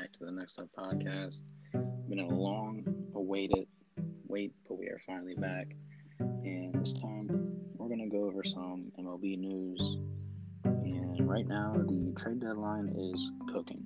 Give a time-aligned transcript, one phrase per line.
[0.00, 1.42] back to the Next Up podcast.
[2.08, 2.82] Been a long
[3.14, 3.68] awaited
[4.26, 5.68] wait, but we are finally back.
[6.18, 7.28] And this time
[7.76, 9.80] we're going to go over some MLB news.
[10.64, 13.84] And right now, the trade deadline is cooking.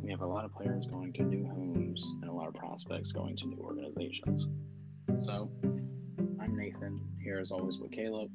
[0.00, 3.10] We have a lot of players going to new homes and a lot of prospects
[3.10, 4.46] going to new organizations.
[5.18, 5.50] So,
[6.40, 8.30] I'm Nathan, here as always with Caleb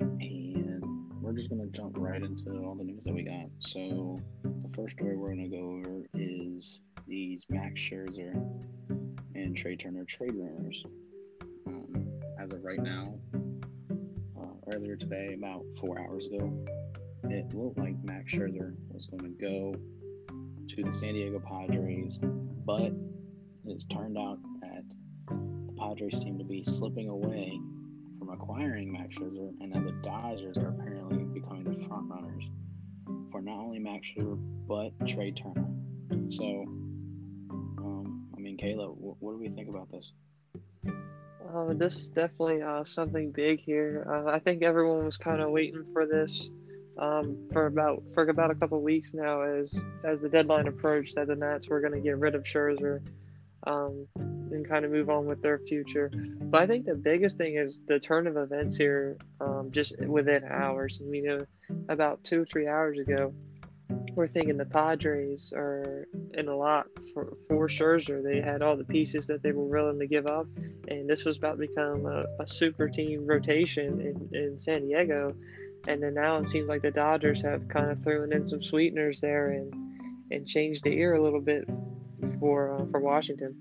[0.00, 0.84] And
[1.20, 3.48] we're just going to jump right into all the news that we got.
[3.58, 4.16] So,
[4.74, 8.32] first story we're going to go over is these Max Scherzer
[9.34, 10.82] and Trea Turner trade rumors.
[11.66, 12.08] Um,
[12.38, 13.04] as of right now,
[14.40, 16.50] uh, earlier today, about four hours ago,
[17.24, 19.74] it looked like Max Scherzer was going to go
[20.68, 22.18] to the San Diego Padres,
[22.64, 22.92] but
[23.66, 24.84] it's turned out that
[25.28, 27.60] the Padres seem to be slipping away
[28.18, 32.48] from acquiring Max Scherzer, and that the Dodgers are apparently becoming the front runners
[33.52, 35.68] not only Max Scherzer but Trea Turner.
[36.28, 36.44] So,
[37.78, 40.12] um, I mean, Caleb, what, what, do we think about this?
[40.86, 44.06] Uh, this is definitely uh, something big here.
[44.08, 46.50] Uh, I think everyone was kind of waiting for this
[46.98, 51.26] um, for about for about a couple weeks now, as as the deadline approached, that
[51.26, 53.06] the Nats were going to get rid of Scherzer.
[53.64, 56.10] Um, and kind of move on with their future.
[56.14, 60.44] But I think the biggest thing is the turn of events here, um, just within
[60.44, 61.00] hours.
[61.00, 61.40] I mean,
[61.88, 63.32] about two or three hours ago,
[64.14, 68.22] we're thinking the Padres are in a lot for, for Scherzer.
[68.22, 70.46] They had all the pieces that they were willing to give up,
[70.88, 75.34] and this was about to become a, a super team rotation in, in San Diego.
[75.88, 79.20] And then now it seems like the Dodgers have kind of thrown in some sweeteners
[79.20, 79.74] there and
[80.30, 81.68] and changed the ear a little bit
[82.38, 83.54] for uh, for Washington.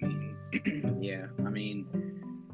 [1.00, 2.03] yeah, I mean,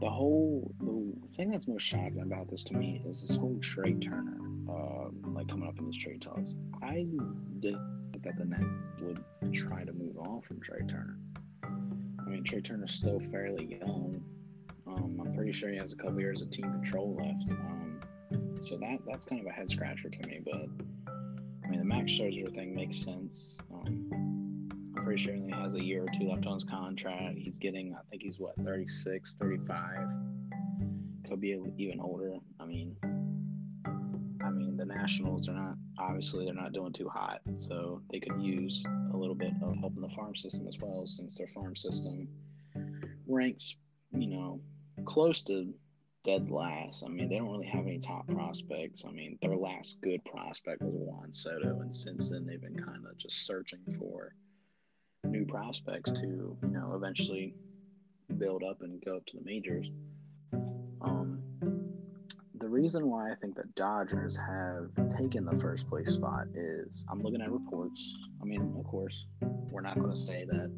[0.00, 3.94] the whole the thing that's most shocking about this to me is this whole Trea
[3.94, 6.54] Turner, um, like coming up in these trade talks.
[6.82, 7.06] I
[7.60, 8.64] didn't think that the Nets
[9.00, 11.18] would try to move on from Trea Turner.
[11.64, 14.22] I mean, Trea Turner's still fairly young.
[14.86, 17.52] Um, I'm pretty sure he has a couple years of team control left.
[17.60, 18.00] Um,
[18.60, 20.40] so that that's kind of a head scratcher to me.
[20.44, 20.66] But
[21.64, 23.58] I mean, the Max Scherzer thing makes sense.
[25.10, 27.36] Pretty sure he only has a year or two left on his contract.
[27.36, 30.06] He's getting, I think he's what, 36, 35.
[31.28, 32.36] Could be even older.
[32.60, 32.94] I mean,
[33.84, 38.40] I mean, the Nationals are not obviously they're not doing too hot, so they could
[38.40, 41.74] use a little bit of help in the farm system as well, since their farm
[41.74, 42.28] system
[43.26, 43.78] ranks,
[44.12, 44.60] you know,
[45.06, 45.74] close to
[46.22, 47.02] dead last.
[47.04, 49.02] I mean, they don't really have any top prospects.
[49.04, 53.04] I mean, their last good prospect was Juan Soto, and since then they've been kind
[53.10, 54.36] of just searching for
[55.40, 57.54] new prospects to you know eventually
[58.38, 59.90] build up and go up to the majors.
[61.00, 61.40] Um,
[62.58, 67.22] the reason why I think the Dodgers have taken the first place spot is I'm
[67.22, 68.00] looking at reports.
[68.40, 69.24] I mean, of course,
[69.70, 70.70] we're not going to say that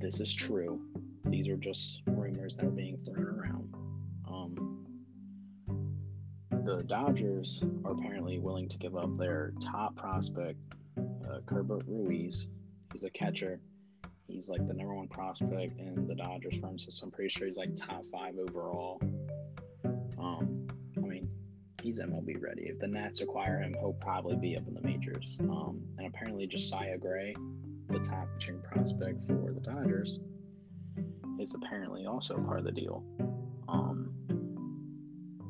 [0.00, 0.80] this is true.
[1.26, 3.74] These are just rumors that are being thrown around.
[4.28, 4.86] Um,
[6.64, 10.58] the Dodgers are apparently willing to give up their top prospect,
[10.98, 12.46] uh, Keibert Ruiz,
[12.92, 13.60] He's a catcher.
[14.28, 17.08] He's like the number one prospect in the Dodgers farm system.
[17.08, 19.00] I'm pretty sure he's like top five overall.
[20.18, 20.66] Um,
[20.96, 21.28] I mean,
[21.82, 22.62] he's MLB ready.
[22.62, 25.38] If the Nats acquire him, he'll probably be up in the majors.
[25.40, 27.34] Um, and apparently, Josiah Gray,
[27.88, 30.20] the top pitching prospect for the Dodgers,
[31.40, 33.04] is apparently also part of the deal.
[33.68, 34.14] Um,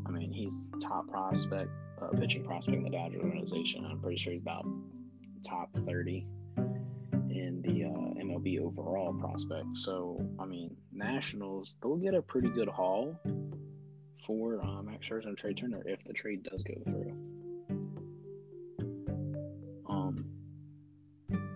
[0.06, 1.70] I mean, he's top prospect,
[2.00, 3.84] uh, pitching prospect in the Dodgers organization.
[3.84, 4.66] I'm pretty sure he's about
[5.44, 5.86] top 30
[6.16, 6.41] in the uh,
[8.32, 9.66] MLB overall prospect.
[9.74, 13.18] So, I mean, Nationals, they'll get a pretty good haul
[14.26, 17.12] for um, Max Scherzer and Trea Turner if the trade does go through.
[19.88, 20.16] Um,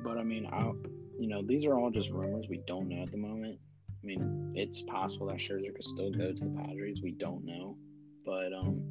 [0.03, 0.73] but I mean, I,
[1.19, 2.47] you know, these are all just rumors.
[2.49, 3.59] We don't know at the moment.
[4.03, 7.01] I mean, it's possible that Scherzer could still go to the Padres.
[7.03, 7.77] We don't know,
[8.25, 8.83] but um,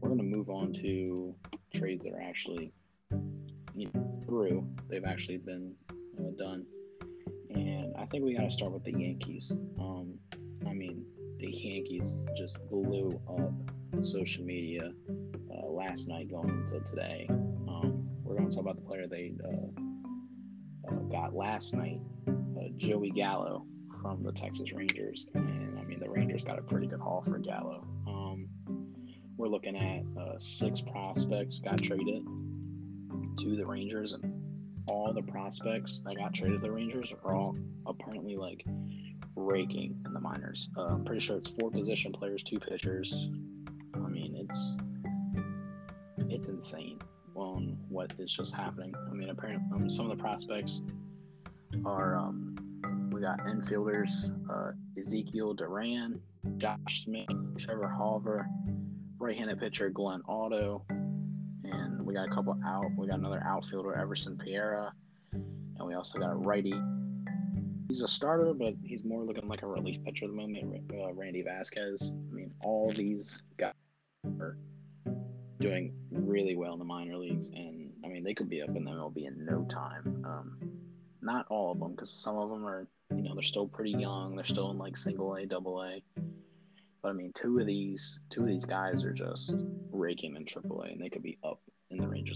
[0.00, 1.34] we're gonna move on to
[1.74, 2.72] trades that are actually
[3.74, 4.66] you know, through.
[4.88, 6.66] They've actually been uh, done,
[8.00, 9.52] I think we got to start with the Yankees.
[9.78, 10.14] Um,
[10.66, 11.04] I mean,
[11.38, 13.52] the Yankees just blew up
[14.02, 14.92] social media
[15.54, 17.26] uh, last night going into today.
[17.28, 22.68] Um, we're going to talk about the player they uh, uh got last night, uh,
[22.78, 23.66] Joey Gallo
[24.00, 27.38] from the Texas Rangers, and I mean the Rangers got a pretty good haul for
[27.38, 27.86] Gallo.
[28.06, 28.48] Um,
[29.36, 32.24] we're looking at uh, six prospects got traded
[33.40, 34.29] to the Rangers, and
[34.90, 37.56] all the prospects that got traded to the Rangers are all
[37.86, 38.64] apparently like
[39.36, 40.68] raking in the minors.
[40.76, 43.12] Uh, I'm pretty sure it's four position players, two pitchers.
[43.94, 44.76] I mean, it's
[46.28, 46.98] it's insane.
[47.36, 48.92] on what is just happening.
[49.10, 50.80] I mean, apparently, um, some of the prospects
[51.84, 52.56] are um,
[53.12, 54.10] we got infielders
[54.52, 56.20] uh, Ezekiel Duran,
[56.58, 57.28] Josh Smith,
[57.58, 58.44] Trevor Hauver,
[59.18, 60.84] right-handed pitcher Glenn Otto,
[62.10, 62.90] we got a couple out.
[62.96, 64.92] We got another outfielder Everson Pereira,
[65.32, 66.74] and we also got a righty.
[67.88, 70.90] He's a starter, but he's more looking like a relief pitcher at the moment.
[70.92, 72.10] Uh, Randy Vasquez.
[72.10, 73.74] I mean, all these guys
[74.40, 74.58] are
[75.60, 78.84] doing really well in the minor leagues, and I mean they could be up in
[78.84, 80.24] the MLB in no time.
[80.26, 80.56] Um,
[81.22, 84.34] not all of them, because some of them are, you know, they're still pretty young.
[84.34, 86.02] They're still in like single A, double A.
[87.02, 89.54] But I mean, two of these, two of these guys are just
[89.92, 91.60] raking in triple A, and they could be up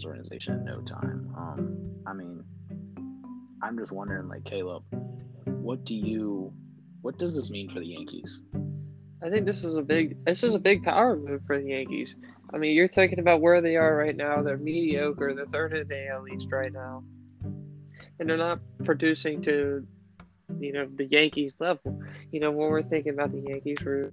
[0.04, 1.34] organization in no time.
[1.36, 2.44] Um, I mean,
[3.62, 4.82] I'm just wondering, like Caleb,
[5.46, 6.52] what do you,
[7.02, 8.42] what does this mean for the Yankees?
[9.24, 12.14] I think this is a big this is a big power move for the Yankees.
[12.52, 14.42] I mean, you're thinking about where they are right now.
[14.42, 15.32] They're mediocre.
[15.34, 17.02] They're third in the AL East right now,
[17.42, 19.86] and they're not producing to,
[20.60, 22.02] you know, the Yankees level.
[22.32, 24.12] You know, when we're thinking about the Yankees, we're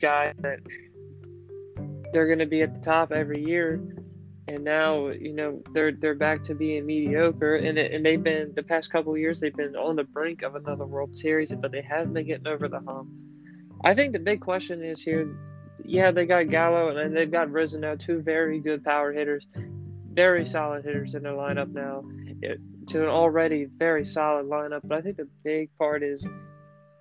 [0.00, 0.58] guys that
[2.16, 3.78] they're going to be at the top every year.
[4.48, 7.56] And now you know they're they're back to being mediocre.
[7.56, 10.54] And it, and they've been the past couple years they've been on the brink of
[10.54, 13.10] another World Series but they haven't been getting over the hump.
[13.84, 15.28] I think the big question is here
[15.84, 19.46] yeah they got Gallo and they've got Rizzo two very good power hitters
[20.14, 22.02] very solid hitters in their lineup now
[22.40, 24.80] it, to an already very solid lineup.
[24.84, 26.24] But I think the big part is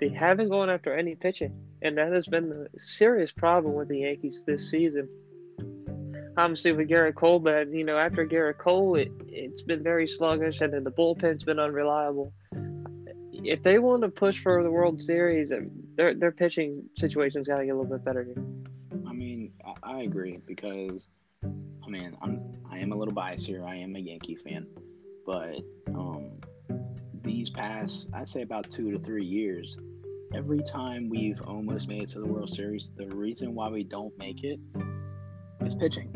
[0.02, 4.00] they haven't gone after any pitching and that has been the serious problem with the
[4.00, 5.07] Yankees this season
[6.38, 10.62] obviously with Gerrit Cole, but you know after Gerrit Cole, it it's been very sluggish,
[10.62, 12.33] and then the bullpen's been unreliable.
[13.31, 17.57] If they want to push for the World Series, um, their their pitching situation's got
[17.57, 18.44] to get a little bit better here.
[19.07, 19.51] I mean,
[19.83, 21.10] I agree because,
[21.44, 23.66] I mean, I'm I am a little biased here.
[23.66, 24.68] I am a Yankee fan,
[25.25, 26.31] but um,
[27.21, 29.78] these past I'd say about two to three years,
[30.36, 34.14] every time we've almost made it to the World Series, the reason why we don't
[34.18, 34.60] make it
[35.62, 36.12] is pitching.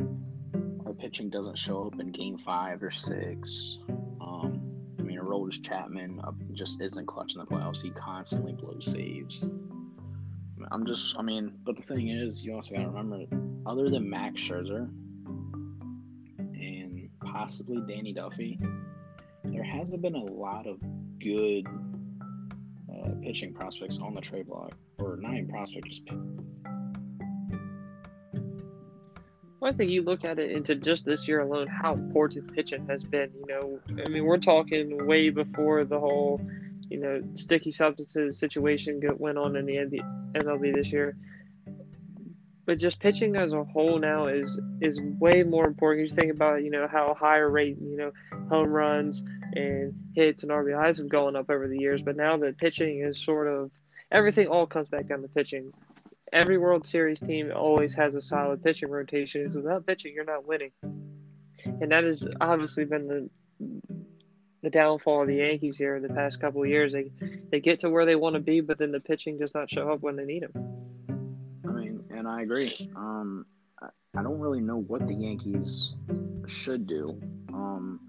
[0.86, 3.77] Our pitching doesn't show up in game five or six.
[4.19, 4.62] Um,
[5.00, 7.81] I mean, Aroldis Chapman uh, just isn't clutch in the playoffs.
[7.81, 9.42] He constantly blows saves.
[10.72, 13.24] I'm just, I mean, but the thing is, you also got to remember,
[13.65, 14.89] other than Max Scherzer
[16.38, 18.60] and possibly Danny Duffy,
[19.45, 20.77] there hasn't been a lot of
[21.19, 21.65] good
[23.29, 26.01] pitching prospects on the trade block, or not even prospects,
[29.59, 32.87] Well, I think you look at it into just this year alone, how important pitching
[32.87, 33.29] has been.
[33.35, 36.41] You know, I mean, we're talking way before the whole,
[36.89, 40.01] you know, sticky substances situation went on in the
[40.33, 41.15] MLB this year.
[42.69, 46.07] But just pitching as a whole now is is way more important.
[46.07, 48.12] You think about, you know, how higher rate, you know,
[48.48, 49.24] home runs
[49.54, 52.04] and hits and RBIs have gone up over the years.
[52.04, 53.71] But now that pitching is sort of
[54.12, 55.74] everything all comes back down to pitching
[56.31, 59.51] every World Series team always has a solid pitching rotation.
[59.51, 63.30] Without pitching, you're not winning, and that has obviously been the
[64.62, 66.94] the downfall of the Yankees here in the past couple of years.
[66.94, 67.10] They
[67.50, 69.91] they get to where they want to be, but then the pitching does not show
[69.91, 70.88] up when they need them.
[72.19, 72.91] And I agree.
[72.97, 73.45] Um,
[73.81, 75.93] I, I don't really know what the Yankees
[76.47, 77.17] should do.
[77.53, 78.01] Um,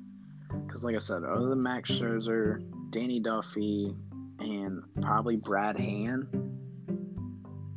[0.67, 3.95] because like I said, other than Max Scherzer, Danny Duffy,
[4.41, 6.27] and probably Brad Hand,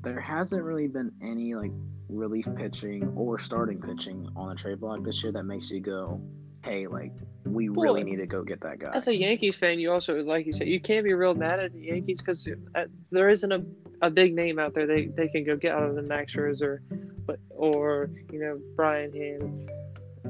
[0.04, 1.72] there hasn't really been any like
[2.10, 6.20] relief pitching or starting pitching on the trade block this year that makes you go,
[6.66, 7.12] hey, like
[7.46, 8.90] we really need to go get that guy.
[8.92, 11.74] As a Yankees fan, you also like you said, you can't be real mad at
[11.74, 13.64] the Yankees because uh, there isn't a,
[14.04, 16.82] a big name out there they, they can go get other than Max Scherzer, or
[17.26, 19.72] but or you know Brian Hand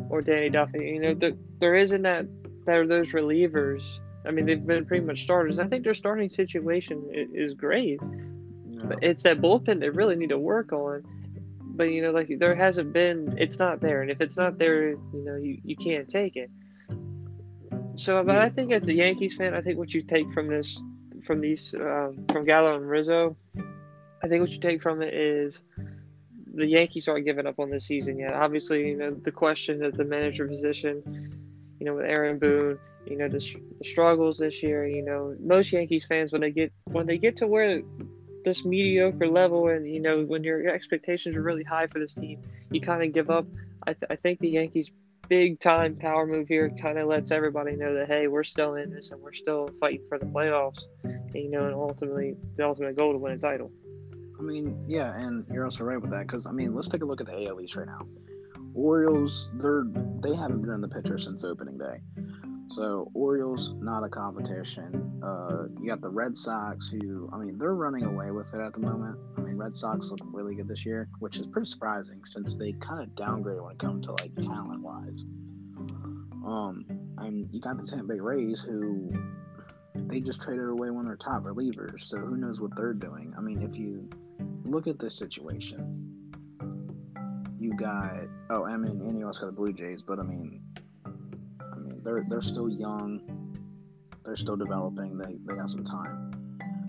[0.10, 0.86] or Danny Duffy.
[0.86, 2.28] You know the, there isn't that
[2.66, 3.84] there are those relievers.
[4.26, 5.60] I mean, they've been pretty much starters.
[5.60, 8.00] I think their starting situation is great.
[8.86, 11.04] But it's that bullpen they really need to work on.
[11.62, 14.92] But you know, like there hasn't been, it's not there, and if it's not there,
[14.92, 16.52] you know, you, you can't take it.
[17.96, 20.84] So, but I think as a Yankees fan, I think what you take from this,
[21.24, 23.36] from these, um, from Gallo and Rizzo,
[24.24, 25.62] I think what you take from it is
[26.54, 28.34] the Yankees aren't giving up on this season yet.
[28.34, 31.02] Obviously, you know the question at the manager position,
[31.80, 33.40] you know with Aaron Boone, you know the,
[33.80, 34.88] the struggles this year.
[34.88, 37.82] You know most Yankees fans when they get when they get to where
[38.44, 42.42] this mediocre level and you know when your expectations are really high for this team
[42.72, 43.46] you kind of give up
[43.88, 44.92] I, th- I think the yankees
[45.30, 48.90] big time power move here kind of lets everybody know that hey we're still in
[48.90, 52.98] this and we're still fighting for the playoffs and, you know and ultimately the ultimate
[52.98, 53.72] goal to win a title
[54.40, 57.06] i mean, yeah, and you're also right with that because I mean, let's take a
[57.06, 58.02] look at the AL East right now.
[58.74, 59.86] Orioles, they're
[60.22, 62.02] they haven't been in the picture since opening day.
[62.74, 65.22] So Orioles, not a competition.
[65.24, 68.74] Uh, you got the Red Sox, who I mean, they're running away with it at
[68.74, 69.16] the moment.
[69.38, 72.72] I mean, Red Sox look really good this year, which is pretty surprising since they
[72.74, 75.24] kind of downgraded when it comes to like talent wise.
[76.46, 76.86] Um,
[77.20, 79.12] and you got the Tampa Bay Rays, who
[79.94, 82.02] they just traded away one of their top relievers.
[82.02, 83.36] So who knows what they're doing?
[83.38, 84.10] I mean, if you
[84.64, 86.10] look at this situation,
[87.60, 90.40] you got oh, I mean, and you also got the Blue Jays, but I mean,
[90.40, 90.73] I mean,
[92.04, 93.22] they're they're still young,
[94.26, 95.18] they're still developing.
[95.18, 96.32] They they got some time.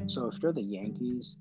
[0.06, 1.36] So if you're the Yankees,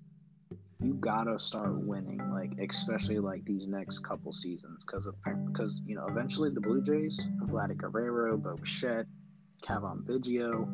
[0.82, 5.16] you gotta start winning, like especially like these next couple seasons, because of
[5.48, 9.06] because you know eventually the Blue Jays, Vladdy Guerrero, Bo Bichette,
[9.62, 10.68] Cavan Biggio,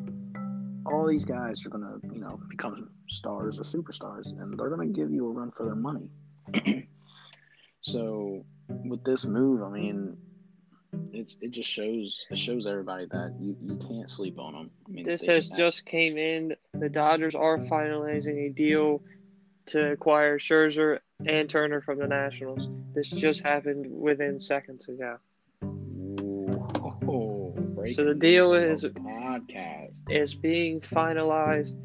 [0.86, 5.10] all these guys are gonna you know become stars or superstars, and they're gonna give
[5.10, 6.08] you a run for their money.
[7.80, 10.16] so with this move, I mean,
[11.12, 14.70] it, it just shows it shows everybody that you, you can't sleep on them.
[14.86, 16.54] I mean, this has just came in.
[16.74, 19.02] The Dodgers are finalizing a deal
[19.66, 22.68] to acquire Scherzer and Turner from the Nationals.
[22.94, 25.18] This just happened within seconds ago.
[27.94, 31.76] So the deal is podcast is being finalized.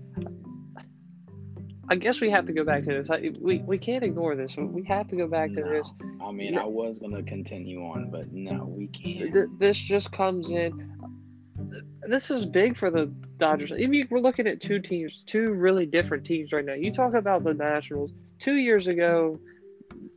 [1.88, 3.38] I guess we have to go back to this.
[3.40, 4.56] We we can't ignore this.
[4.58, 5.70] We have to go back to No.
[5.70, 5.94] this.
[6.22, 9.32] I mean, I was gonna continue on, but no, we can't.
[9.34, 10.92] Th- This just comes in.
[12.08, 13.06] This is big for the
[13.38, 13.72] Dodgers.
[13.72, 16.74] I mean, we're looking at two teams, two really different teams right now.
[16.74, 18.12] You talk about the Nationals.
[18.40, 19.40] Two years ago,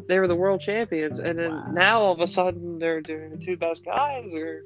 [0.08, 1.70] they were the world champions, and then Wow.
[1.72, 4.64] now all of a sudden they're doing the two best guys are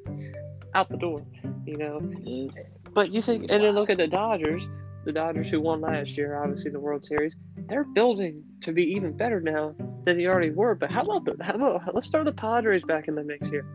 [0.74, 1.18] out the door.
[1.66, 4.66] You know, This, but you think, and then look at the Dodgers.
[5.04, 7.34] The Dodgers who won last year, obviously the World Series.
[7.68, 10.74] They're building to be even better now than they already were.
[10.74, 11.44] But how about the?
[11.44, 13.66] How about let's throw the Padres back in the mix here.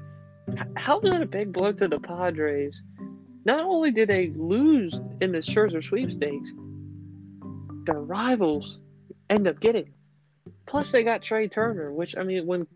[0.75, 2.81] How was it a big blow to the Padres?
[3.43, 6.51] Not only did they lose in the Scherzer sweepstakes,
[7.85, 8.79] their rivals
[9.29, 9.93] end up getting.
[10.65, 12.67] Plus, they got Trea Turner, which I mean, when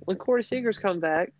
[0.00, 1.32] when Corey Seager's come back,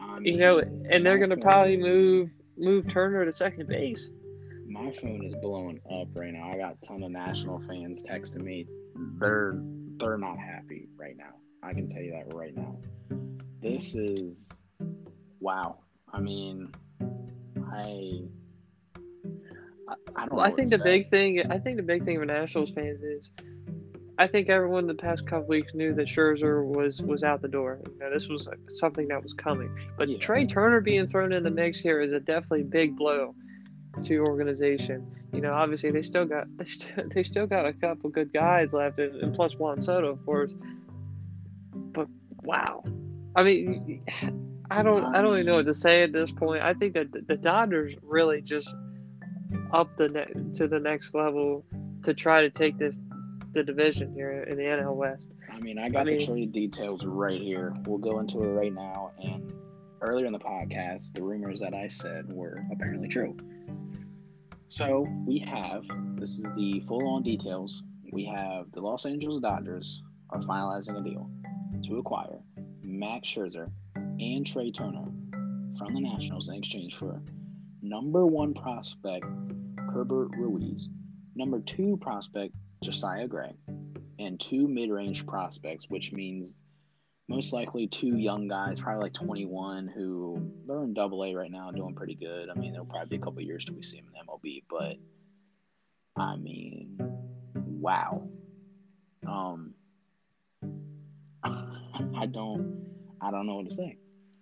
[0.00, 4.10] I you know, and they're gonna probably move move Turner to second base.
[4.76, 6.52] My phone is blowing up right now.
[6.52, 8.66] I got a ton of national fans texting me.
[9.18, 9.58] They're
[9.98, 11.34] they're not happy right now.
[11.62, 12.76] I can tell you that right now.
[13.62, 14.66] This is
[15.40, 15.78] wow.
[16.12, 16.70] I mean,
[17.72, 18.20] I
[19.88, 20.34] I, I don't.
[20.34, 20.84] Well, I think the say.
[20.84, 23.30] big thing, I think the big thing for Nationals fans is,
[24.18, 27.80] I think everyone the past couple weeks knew that Scherzer was was out the door.
[27.94, 29.74] You know, this was something that was coming.
[29.96, 30.18] But Yeah.
[30.18, 33.34] Trea Turner being thrown in the mix here is a definitely big blow
[34.04, 35.06] to organization.
[35.32, 38.72] You know, obviously they still got they still, they still got a couple good guys
[38.72, 40.54] left, and, and plus Juan Soto, of course.
[41.72, 42.08] But
[42.42, 42.82] wow,
[43.34, 44.02] I mean,
[44.70, 46.62] I don't I don't even know what to say at this point.
[46.62, 48.74] I think that the- the Dodgers really just
[49.72, 51.64] up the ne- to the next level
[52.02, 52.98] to try to take this
[53.52, 55.32] the division here in the NL West.
[55.50, 57.72] I mean, I got I mean- the trade details right here.
[57.86, 59.12] We'll go into it right now.
[59.22, 59.52] And
[60.02, 63.34] earlier in the podcast, the rumors that I said were apparently true.
[64.68, 65.84] So we have
[66.16, 67.82] this is the full on details.
[68.12, 71.30] We have the Los Angeles Dodgers are finalizing a deal
[71.84, 72.40] to acquire
[72.84, 75.06] Max Scherzer and Trea Turner
[75.78, 77.20] from the Nationals in exchange for
[77.82, 79.24] number one prospect
[79.76, 80.88] Keibert Ruiz,
[81.34, 83.54] number two prospect Josiah Gray,
[84.18, 86.62] and two mid-range prospects, which means
[87.28, 91.70] most likely two young guys, probably like 21, who they're in Double A right now,
[91.70, 92.48] doing pretty good.
[92.48, 94.96] I mean, it'll probably be a couple years till we see them in MLB, but
[96.20, 96.98] I mean,
[97.54, 98.28] wow.
[99.26, 99.74] Um,
[101.44, 102.86] I don't,
[103.20, 103.98] I don't know what to say.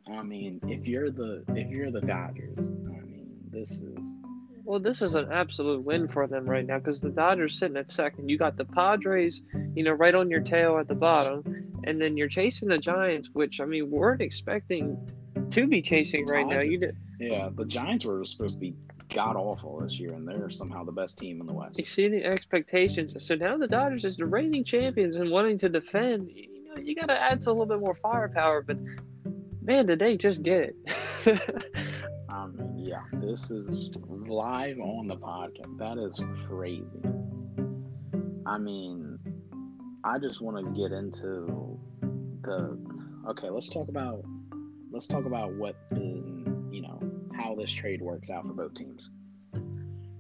[0.07, 4.17] I mean, if you're the if you're the Dodgers, I mean, this is
[4.65, 7.91] Well, this is an absolute win for them right now because the Dodgers sitting at
[7.91, 8.31] second.
[8.31, 9.43] You got the Padres,
[9.75, 13.29] you know, right on your tail at the bottom, and then you're chasing the Giants,
[13.35, 14.97] which I mean, weren't expecting
[15.51, 16.61] to be chasing right now.
[16.61, 17.51] You did yeah.
[17.55, 18.75] The Giants were supposed to be
[19.15, 21.79] god awful this year, and they're somehow the best team in the West.
[21.79, 23.15] exceeding expectations.
[23.21, 26.31] So now the Dodgers is the reigning champions and wanting to defend.
[26.31, 28.79] You know, you got to add a little bit more firepower, but
[29.63, 30.75] man, did they just get
[31.25, 31.67] it?
[32.87, 35.79] Yeah, this is live on the podcast.
[35.79, 37.01] That is crazy.
[38.45, 39.19] I mean,
[40.05, 41.79] I just want to get into
[42.43, 42.79] the.
[43.31, 44.23] Okay, let's talk about
[44.93, 46.23] let's talk about what the
[46.71, 47.01] you know
[47.35, 49.09] how this trade works out for both teams.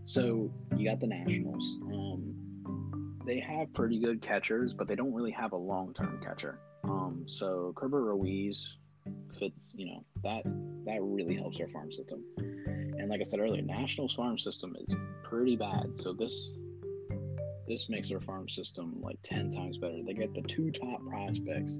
[0.06, 1.76] So you got the Nationals.
[1.92, 6.58] Um, they have pretty good catchers, but they don't really have a long term catcher.
[6.84, 8.78] Um, so Keibert Ruiz
[9.38, 10.44] fits, you know, that
[10.86, 12.24] that really helps their farm system.
[13.04, 15.94] And like I said earlier, Nationals farm system is pretty bad.
[15.94, 16.52] So this
[17.68, 19.98] this makes their farm system like ten times better.
[20.02, 21.76] They get the two top prospects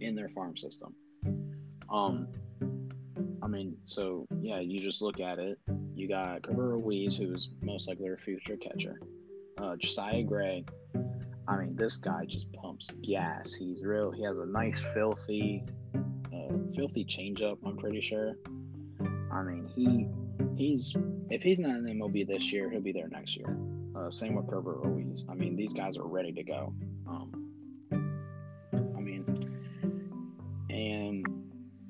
[0.00, 0.92] in their farm system.
[1.88, 2.26] Um,
[3.40, 5.56] I mean, so yeah, you just look at it.
[5.94, 9.00] You got Keibert Ruiz, who's most likely their future catcher.
[9.62, 10.64] Uh, Josiah Gray.
[11.46, 13.54] I mean, this guy just pumps gas.
[13.54, 14.10] He's real.
[14.10, 15.62] He has a nice, filthy,
[15.94, 17.58] uh, filthy changeup.
[17.64, 18.34] I'm pretty sure.
[19.32, 20.08] I mean, he
[20.56, 20.94] he's
[21.30, 23.56] if he's not in the MLB this year, he'll be there next year.
[23.96, 25.24] Uh, same with Keibert Ruiz.
[25.28, 26.72] I mean, these guys are ready to go.
[27.06, 27.52] Um,
[27.92, 29.24] I mean,
[30.70, 31.26] and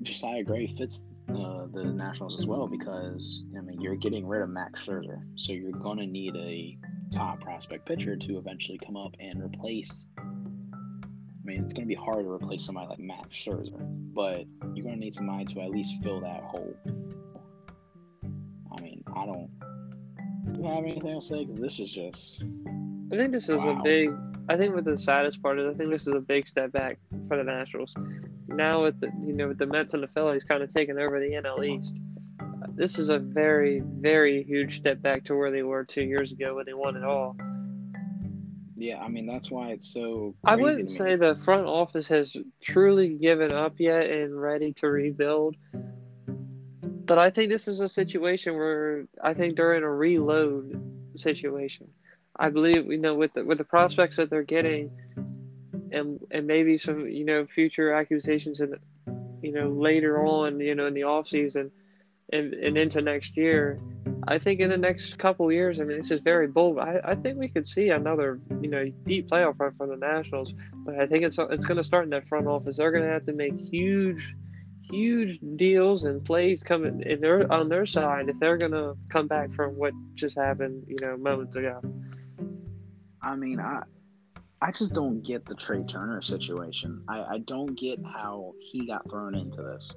[0.03, 4.49] Josiah Gray fits uh, the Nationals as well because I mean you're getting rid of
[4.49, 6.77] Max Scherzer, so you're gonna need a
[7.13, 10.07] top prospect pitcher to eventually come up and replace.
[10.17, 10.23] I
[11.43, 13.79] mean, it's gonna be hard to replace somebody like Max Scherzer,
[14.13, 16.75] but you're gonna need somebody to at least fill that hole.
[19.21, 19.49] I don't.
[20.57, 21.45] You have anything else to say?
[21.45, 22.43] Because this is just.
[23.11, 23.79] I think this is wow.
[23.79, 24.11] a big.
[24.49, 26.97] I think what the saddest part is, I think this is a big step back
[27.27, 27.93] for the Nationals.
[28.47, 31.19] Now with the you know with the Mets and the Phillies kind of taking over
[31.19, 31.99] the NL East,
[32.75, 36.55] this is a very very huge step back to where they were two years ago
[36.55, 37.35] when they won it all.
[38.75, 40.33] Yeah, I mean that's why it's so.
[40.43, 45.55] I wouldn't say the front office has truly given up yet and ready to rebuild.
[47.05, 50.81] But I think this is a situation where I think they're in a reload
[51.15, 51.87] situation.
[52.37, 54.91] I believe you know with the with the prospects that they're getting,
[55.91, 58.75] and and maybe some you know future accusations and
[59.41, 61.71] you know later on you know in the off season
[62.31, 63.77] and, and into next year.
[64.27, 66.77] I think in the next couple years, I mean, this is very bold.
[66.77, 70.53] I, I think we could see another, you know, deep playoff run for the Nationals.
[70.85, 72.77] But I think it's it's going to start in that front office.
[72.77, 74.35] They're going to have to make huge
[74.91, 79.53] huge deals and plays coming in their on their side if they're gonna come back
[79.53, 81.81] from what just happened, you know, moments ago.
[83.21, 83.83] I mean, I
[84.61, 87.03] I just don't get the Trea Turner situation.
[87.07, 89.91] I, I don't get how he got thrown into this.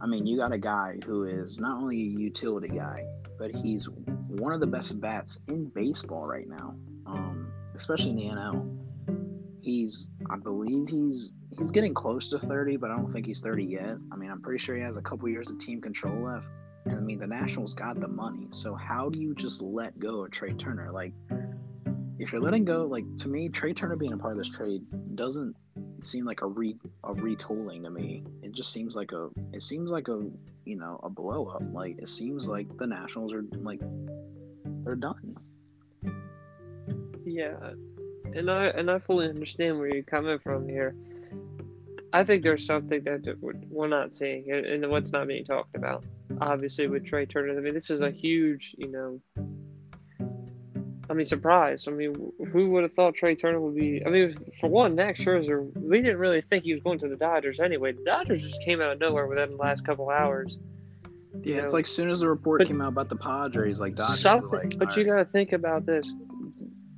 [0.00, 3.04] I mean, you got a guy who is not only a utility guy,
[3.38, 3.88] but he's
[4.28, 6.74] one of the best bats in baseball right now,
[7.06, 8.78] um, especially in the NL.
[9.62, 13.64] He's, I believe he's he's getting close to 30, but I don't think he's 30
[13.64, 13.96] yet.
[14.10, 16.46] I mean, I'm pretty sure he has a couple years of team control left.
[16.86, 18.48] And I mean, the Nationals got the money.
[18.50, 20.90] So how do you just let go of Trea Turner?
[20.90, 21.12] Like,
[22.18, 24.82] if you're letting go, like to me, Trea Turner being a part of this trade
[25.14, 25.54] doesn't
[26.00, 28.24] seem like a re a retooling to me.
[28.42, 30.22] It just seems like a it seems like a
[30.64, 31.62] you know a blow up.
[31.72, 33.80] Like it seems like the Nationals are like
[34.84, 35.36] they're done.
[37.24, 37.54] Yeah,
[38.34, 40.94] and I and I fully understand where you're coming from here.
[42.12, 46.04] I think there's something that we're not seeing, and what's not being talked about.
[46.40, 49.20] Obviously, with Trea Turner, I mean, this is a huge, you know.
[51.08, 51.88] I mean, surprise.
[51.88, 52.14] I mean,
[52.52, 54.02] who would have thought Trea Turner would be?
[54.04, 57.16] I mean, for one, Max Scherzer, we didn't really think he was going to the
[57.16, 57.92] Dodgers anyway.
[57.92, 60.58] The Dodgers just came out of nowhere within the last couple hours.
[61.42, 61.62] Yeah, know?
[61.62, 64.20] it's like as soon as the report but, came out about the Padres, like Dodgers.
[64.20, 66.12] Something, like, but you got to think about this.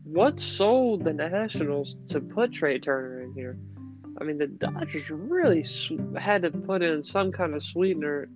[0.04, 3.58] What sold the Nationals to put Trea Turner in here?
[4.20, 5.64] I mean, the Dodgers really
[6.18, 8.28] had to put in some kind of sweetener.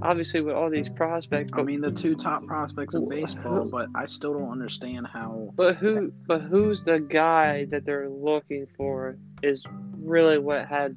[0.00, 1.52] Obviously, with all these prospects.
[1.54, 5.50] I mean, the two top prospects in baseball, but I still don't understand how.
[5.54, 6.12] But who?
[6.26, 9.18] But who's the guy that they're looking for?
[9.42, 9.66] Is
[9.98, 10.96] really what had.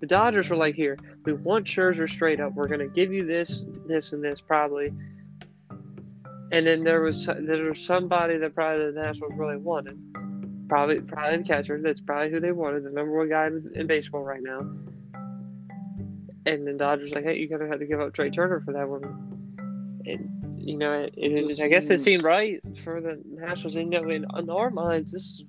[0.00, 2.52] The Dodgers were like, "Here, we want Scherzer straight up.
[2.52, 4.92] We're going to give you this, this, and this probably."
[6.50, 9.98] And then there was there was somebody that probably the Nationals really wanted
[10.68, 11.80] Probably, probably the catcher.
[11.82, 14.60] That's probably who they wanted, the number one guy in, in baseball right now.
[16.44, 18.88] And then Dodgers like, hey, you're gonna have to give up Trea Turner for that
[18.88, 19.02] one.
[20.06, 23.76] And you know, it, it, I guess it seemed right for the Nationals.
[23.76, 25.44] And you know, in, in our minds, this is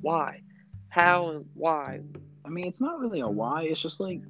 [0.00, 0.40] why,
[0.88, 2.00] how, and why.
[2.44, 3.64] I mean, it's not really a why.
[3.64, 4.20] It's just like,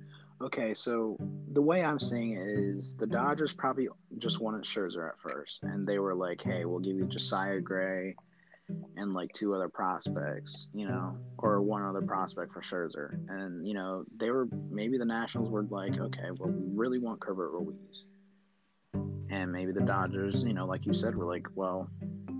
[0.40, 1.18] okay, so
[1.52, 3.88] the way I'm seeing it is the Dodgers probably
[4.18, 8.14] just wanted Scherzer at first, and they were like, hey, we'll give you Josiah Gray
[8.96, 13.18] and like two other prospects, you know, or one other prospect for Scherzer.
[13.28, 17.20] And, you know, they were maybe the Nationals were like, okay, well, we really want
[17.20, 18.06] Keibert Ruiz.
[19.30, 21.88] And maybe the Dodgers, you know, like you said, were like, well,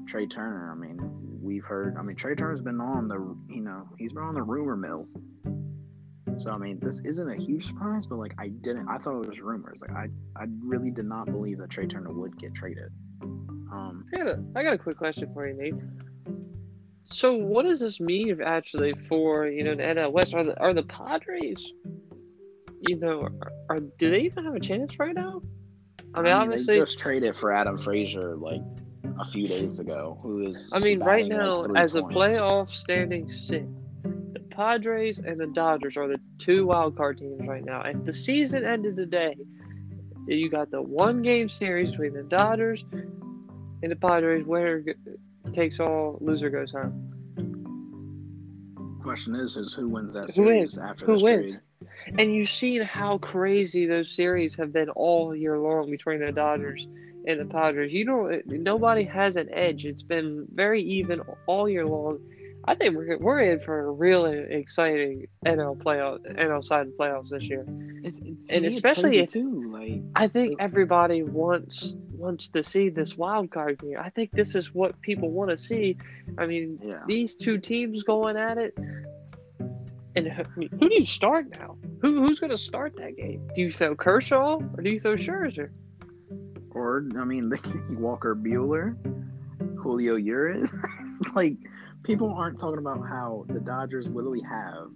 [0.06, 0.98] Trea Turner, I mean,
[1.42, 4.42] we've heard, I mean, Trea Turner's been on the, you know, he's been on the
[4.42, 5.06] rumor mill.
[6.38, 9.28] So, I mean, this isn't a huge surprise, but like, I didn't, I thought it
[9.28, 9.80] was rumors.
[9.80, 12.90] Like, I, I really did not believe that Trea Turner would get traded.
[13.22, 15.74] Um, I got a, I got a quick question for you, Nate.
[17.04, 20.34] So, what does this mean actually for you know the NL West?
[20.34, 21.72] Are the are the Padres,
[22.88, 25.42] you know, are, are do they even have a chance right now?
[26.14, 28.60] I mean, obviously, they just traded for Adam Frazier like
[29.18, 30.70] a few days ago, who is.
[30.72, 33.66] I mean, right now, like, as a playoff standing the
[34.54, 37.82] Padres and the Dodgers are the two wild card teams right now.
[37.82, 39.36] If the season ended today,
[40.26, 44.46] you got the one game series between the Dodgers and the Padres.
[44.46, 44.84] Winner
[45.52, 47.08] takes all, loser goes home.
[49.02, 50.78] Question is, is who wins that Who series wins?
[50.78, 51.58] after Who this wins?
[52.18, 56.86] And you've seen how crazy those series have been all year long between the Dodgers
[57.26, 57.92] and the Padres.
[57.92, 58.46] You don't.
[58.46, 59.84] Nobody has an edge.
[59.84, 62.20] It's been very even all year long.
[62.64, 67.30] I think we're we're in for a really exciting NL playoff NL side of playoffs
[67.30, 67.64] this year.
[68.04, 72.48] It's, it's, And to me, it's especially if- too, like I think everybody wants wants
[72.48, 73.98] to see this wild card here.
[73.98, 75.96] I think this is what people want to see.
[76.38, 77.00] I mean, yeah.
[77.08, 78.78] these two teams going at it.
[80.14, 81.76] And who, who do you start now?
[82.02, 83.48] Who who's going to start that game?
[83.54, 85.70] Do you throw Kershaw or do you throw Scherzer?
[86.70, 87.52] Or I mean,
[87.98, 88.94] Walker Buehler,
[89.76, 90.70] Julio Urias.
[91.34, 91.56] Like
[92.02, 94.88] people aren't talking about how the Dodgers literally have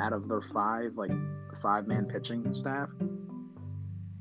[0.00, 1.12] out of their five like
[1.62, 2.88] five man pitching staff,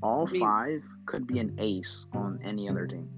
[0.02, 3.10] all I mean- five could be an ace on any other team.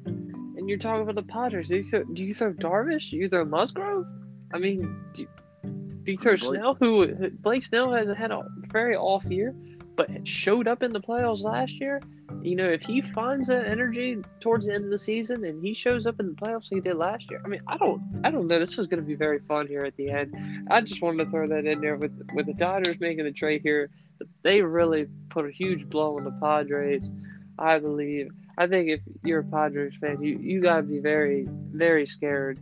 [0.57, 1.67] And you're talking about the Padres.
[1.67, 3.11] Do you throw, do you throw Darvish?
[3.11, 4.07] Do you throw Musgrove?
[4.53, 4.81] I mean,
[5.13, 5.27] do you,
[6.03, 6.75] do you throw Blake- Snell?
[6.79, 9.53] Who who- Blake Snell has had a very off year,
[9.95, 11.99] but showed up in the playoffs last year.
[12.45, 15.73] You know, if he finds that energy towards the end of the season and he
[15.73, 18.29] shows up in the playoffs like he did last year, I mean, I don't, I
[18.29, 18.59] don't know.
[18.59, 20.35] This is going to be very fun here at the end.
[20.69, 23.61] I just wanted to throw that in there with with the Dodgers making the trade
[23.63, 23.89] here.
[24.43, 27.09] They really put a huge blow on the Padres.
[27.57, 28.29] I believe.
[28.57, 32.59] I think if you're a Padres fan, you you gotta be very very scared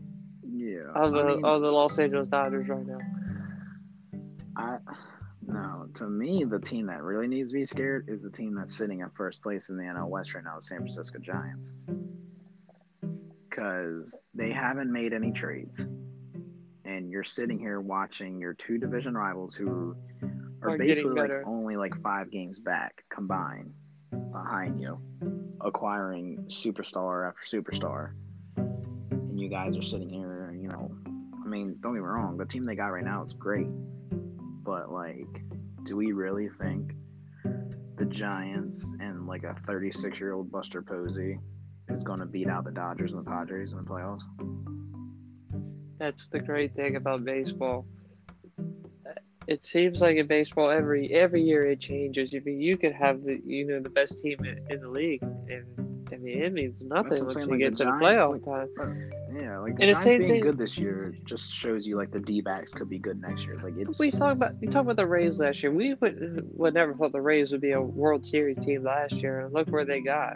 [0.47, 0.91] Yeah.
[0.95, 2.99] of the I mean, of the Los Angeles Dodgers right now.
[4.55, 4.77] I
[5.53, 5.95] no, mm.
[5.95, 9.01] to me, the team that really needs to be scared is the team that's sitting
[9.01, 11.73] in first place in the NL West right now, the San Francisco Giants.
[13.49, 15.79] Because they haven't made any trades.
[16.85, 19.95] And you're sitting here watching your two division rivals who
[20.63, 23.71] are, Are basically like only like five games back combined
[24.31, 24.99] behind you,
[25.61, 28.13] acquiring superstar after superstar.
[28.57, 30.91] And you guys are sitting here, you know,
[31.43, 33.67] I mean, don't get me wrong, the team they got right now is great.
[34.63, 35.42] But like,
[35.83, 36.93] do we really think
[37.97, 41.39] the Giants and like a 36 year old Buster Posey
[41.89, 44.21] is going to beat out the Dodgers and the Padres in the playoffs?
[45.99, 47.85] That's the great thing about baseball.
[49.45, 52.33] It seems like in baseball, every every year it changes.
[52.33, 55.21] I mean, you could have the you know the best team in, in the league,
[55.21, 58.47] and I mean it means nothing once you like, get the to the Giants, playoff
[58.47, 59.09] like- time.
[59.13, 62.19] Uh, Yeah, like the Giants being thing- good this year just shows you like the
[62.19, 63.59] D backs could be good next year.
[63.63, 65.71] Like it's We talk about you talk about the Rays last year.
[65.71, 69.41] We would, would never thought the Rays would be a World Series team last year,
[69.41, 70.35] and look where they got.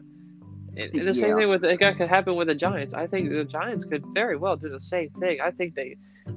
[0.78, 2.94] And, and the same thing with it got could happen with the Giants.
[2.94, 5.42] I think the Giants could very well do the same thing.
[5.42, 5.96] I think they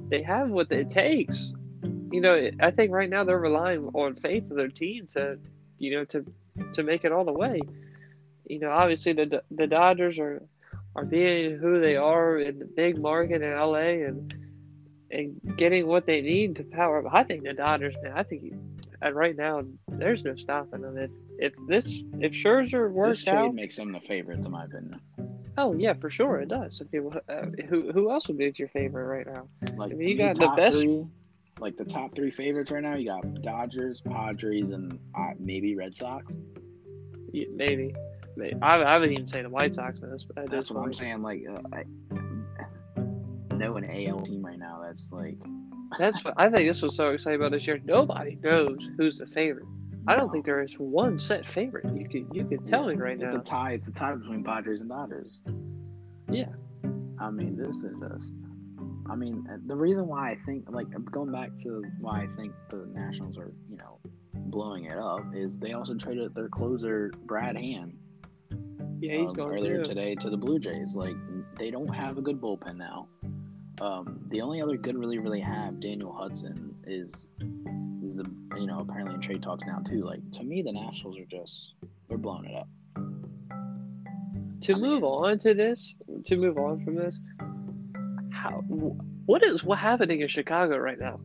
[0.09, 1.53] they have what it takes.
[2.11, 5.37] You know, I think right now they're relying on faith of their team to,
[5.77, 6.25] you know, to
[6.73, 7.61] to make it all the way.
[8.45, 10.43] You know, obviously the the Dodgers are
[10.95, 14.35] are being who they are in the big market in LA and
[15.11, 17.13] and getting what they need to power up.
[17.13, 18.13] I think the Dodgers, man.
[18.15, 18.53] I think
[19.01, 20.97] and right now there's no stopping them.
[20.97, 24.65] If if this if Scherzer works this trade out, makes them the favorites in my
[24.65, 24.99] opinion.
[25.57, 26.77] oh yeah, for sure it does.
[26.77, 29.47] So people, uh, who who else would be your favorite right now?
[29.75, 31.05] Like I mean, you got the top best- three,
[31.59, 32.95] like the top three favorites right now.
[32.95, 36.33] You got Dodgers, Padres, and uh, maybe Red Sox.
[37.33, 37.95] Yeah, Maybe,
[38.61, 40.25] I, I would even say the White Sox in this.
[40.37, 41.21] At That's this what I'm saying.
[41.21, 43.01] Like, uh, I
[43.55, 45.37] know an AL team right now that's like.
[45.99, 46.67] That's what I think.
[46.67, 47.79] This was so exciting about this year.
[47.83, 49.65] Nobody knows who's the favorite.
[50.07, 50.33] I don't no.
[50.33, 51.85] think there is one set favorite.
[51.95, 53.39] You could you could tell me right It's now.
[53.39, 53.73] a tie.
[53.73, 55.41] It's a tie between Padres and Dodgers.
[56.29, 56.49] Yeah.
[57.19, 58.45] I mean, this is just.
[59.09, 62.53] I mean, uh, the reason why I think, like, going back to why I think
[62.69, 63.99] the Nationals are, you know,
[64.33, 67.97] blowing it up is they also traded their closer Brad Hand
[69.01, 69.83] yeah, he's um, going earlier to.
[69.83, 70.95] today to the Blue Jays.
[70.95, 71.15] Like,
[71.57, 73.07] they don't have a good bullpen now.
[73.81, 77.27] Um, the only other good really really have Daniel Hudson is
[78.05, 78.23] is a,
[78.59, 80.03] you know apparently in trade talks now too.
[80.03, 81.73] Like to me, the Nationals are just
[82.07, 82.67] they're blowing it up.
[84.61, 85.95] To I move mean- on to this,
[86.27, 87.19] to move on from this,
[88.31, 88.61] how
[89.25, 91.19] what is what happening in Chicago right now?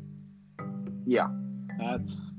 [1.05, 1.29] Yeah,
[1.79, 2.33] that's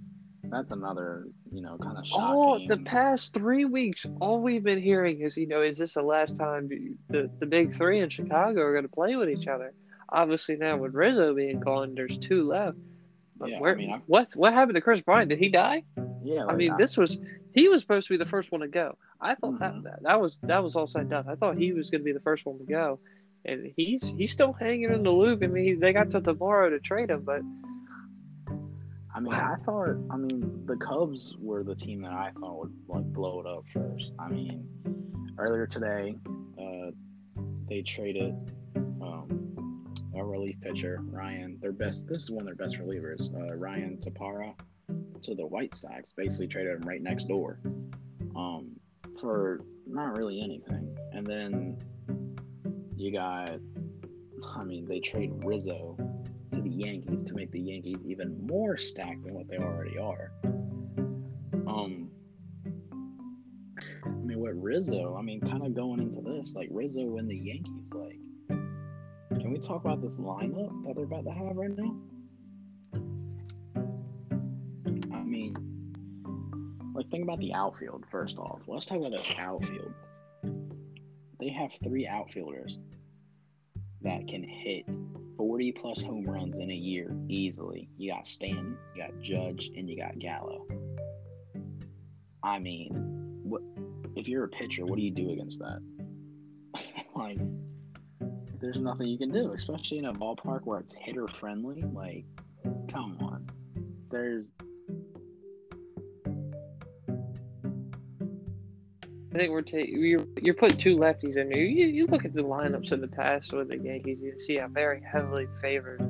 [0.50, 2.68] that's another you know kind of shocking.
[2.68, 6.38] the past three weeks, all we've been hearing is, you know, is this the last
[6.40, 6.70] time
[7.10, 9.74] the the big three in Chicago are going to play with each other?
[10.10, 12.78] Obviously, now with Rizzo being gone, there's two left.
[13.38, 15.30] But Yeah, where, mean, I- what's what happened to Kris Bryant?
[15.30, 15.84] Did he die?
[16.24, 17.18] yeah, I mean, this was
[17.54, 18.98] he was supposed to be the first one to go.
[19.20, 19.60] I thought Mhm.
[19.60, 21.26] that, that that was that was all said and done.
[21.28, 23.00] I thought he was going to be the first one to go,
[23.46, 25.44] and he's he's still hanging in the loop.
[25.44, 27.42] I mean, they got till tomorrow to trade him, but
[29.18, 29.98] I mean, I thought.
[30.12, 33.64] I mean, the Cubs were the team that I thought would like blow it up
[33.74, 34.12] first.
[34.20, 34.64] I mean,
[35.40, 36.16] earlier today,
[36.62, 36.92] uh,
[37.68, 38.36] they traded
[38.76, 39.84] um,
[40.16, 41.58] a relief pitcher, Ryan.
[41.60, 42.08] Their best.
[42.08, 44.54] This is one of their best relievers, uh, Ryan Tepera,
[45.24, 46.14] to the White Sox.
[46.16, 47.60] Basically, traded him right next door,
[48.36, 48.70] um,
[49.20, 50.96] for not really anything.
[51.12, 51.78] And then
[52.96, 53.50] you got.
[54.56, 55.98] I mean, they trade Rizzo
[56.78, 60.32] Yankees to make the Yankees even more stacked than what they already are.
[61.68, 62.10] Um,
[64.06, 67.36] I mean, with Rizzo, I mean, kind of going into this, like Rizzo and the
[67.36, 68.20] Yankees, like,
[69.40, 71.96] can we talk about this lineup that they're about to have right now?
[75.14, 75.56] I mean,
[76.94, 78.62] like, think about the outfield first off.
[78.68, 79.94] Let's talk about this outfield.
[81.40, 82.78] They have three outfielders
[84.02, 84.86] that can hit
[85.58, 87.90] 40 plus home runs in a year easily.
[87.98, 90.68] You got Stanton, you got Judge, and you got Gallo.
[92.44, 92.92] I mean,
[93.42, 93.64] what
[94.16, 95.80] if you're a pitcher, what do you do against that?
[97.16, 97.40] like
[98.60, 101.84] there's nothing you can do, especially in a ballpark where it's hitter friendly.
[101.92, 102.26] Like,
[102.94, 103.48] come on.
[104.12, 104.52] There's
[109.38, 111.62] I think we're taking you're, you're putting two lefties in there.
[111.62, 114.68] You, you look at the lineups in the past with the Yankees, you see a
[114.68, 116.02] very heavily favored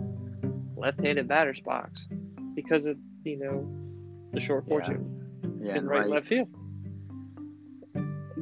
[0.78, 2.08] left-handed batter's box
[2.56, 3.68] because of you know
[4.32, 4.70] the short Yeah.
[4.70, 6.48] fortune yeah, in and right, right left field.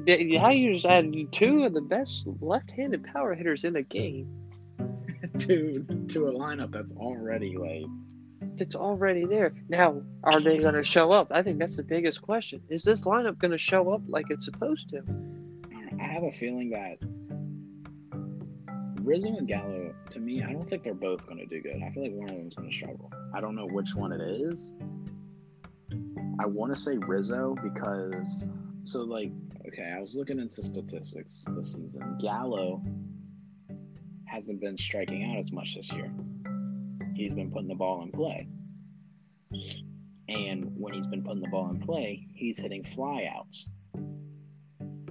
[0.05, 4.27] Yeah, How you just add two of the best left-handed power hitters in the game?
[5.39, 7.87] to to a lineup that's already like
[8.59, 9.53] It's already there.
[9.69, 11.31] Now, are they going to show up?
[11.31, 12.61] I think that's the biggest question.
[12.69, 15.03] Is this lineup going to show up like it's supposed to?
[15.99, 16.97] I have a feeling that
[19.05, 21.81] Rizzo and Gallo, to me, I don't think they're both going to do good.
[21.83, 23.11] I feel like one of them's going to struggle.
[23.35, 24.71] I don't know which one it is.
[26.39, 28.47] I want to say Rizzo because,
[28.83, 29.31] so like,
[29.67, 32.17] okay, I was looking into statistics this season.
[32.19, 32.81] Gallo
[34.25, 36.11] hasn't been striking out as much this year.
[37.15, 38.47] He's been putting the ball in play.
[40.27, 43.65] And when he's been putting the ball in play, he's hitting flyouts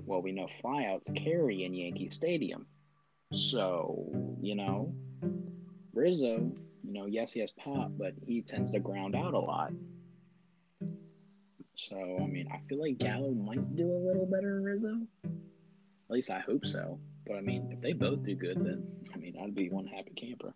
[0.06, 2.66] well, we know flyouts carry in Yankee Stadium.
[3.32, 4.94] So, you know,
[5.92, 9.72] Rizzo, you know, yes, he has pop, but he tends to ground out a lot.
[11.76, 15.00] So, I mean, I feel like Gallo might do a little better Rizzo.
[15.24, 15.30] At
[16.10, 17.00] least I hope so.
[17.26, 20.12] But I mean, if they both do good, then I mean, I'd be one happy
[20.14, 20.54] camper.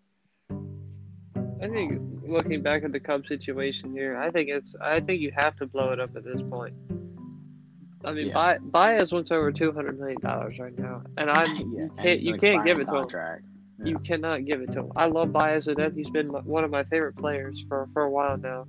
[1.63, 5.33] I think looking back at the Cubs situation here, I think it's I think you
[5.35, 6.75] have to blow it up at this point.
[8.05, 8.59] I mean, Yeah.
[8.59, 12.21] Ba- Baez wants over two hundred million dollars right now, and I'm Yeah, you can't
[12.23, 13.01] you can't give it to him.
[13.03, 13.45] contract.
[13.85, 14.93] You cannot give it to him.
[14.97, 15.95] I love Baez to death.
[15.95, 18.67] He's been one of my favorite players for for a while now,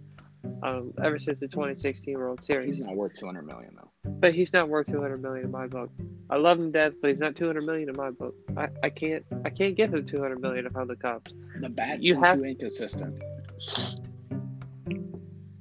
[0.63, 2.77] um, ever since the 2016 World Series.
[2.77, 3.89] He's not worth two hundred million though.
[4.05, 5.91] But he's not worth 200 million in my book.
[6.29, 8.33] I love him death, but he's not 200 million in my book.
[8.57, 11.31] I, I can't I can't give him 200 million if I'm the Cubs.
[11.59, 13.21] The bat's You have- too inconsistent.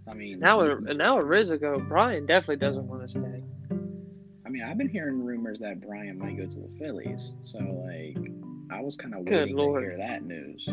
[0.09, 3.43] I mean, Now now a Rizzo, Brian definitely doesn't want to stay.
[4.47, 7.35] I mean, I've been hearing rumors that Brian might go to the Phillies.
[7.43, 8.17] So, like,
[8.71, 9.83] I was kind of waiting lord.
[9.83, 10.67] to hear that news.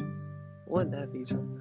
[0.67, 1.59] Wouldn't that be something?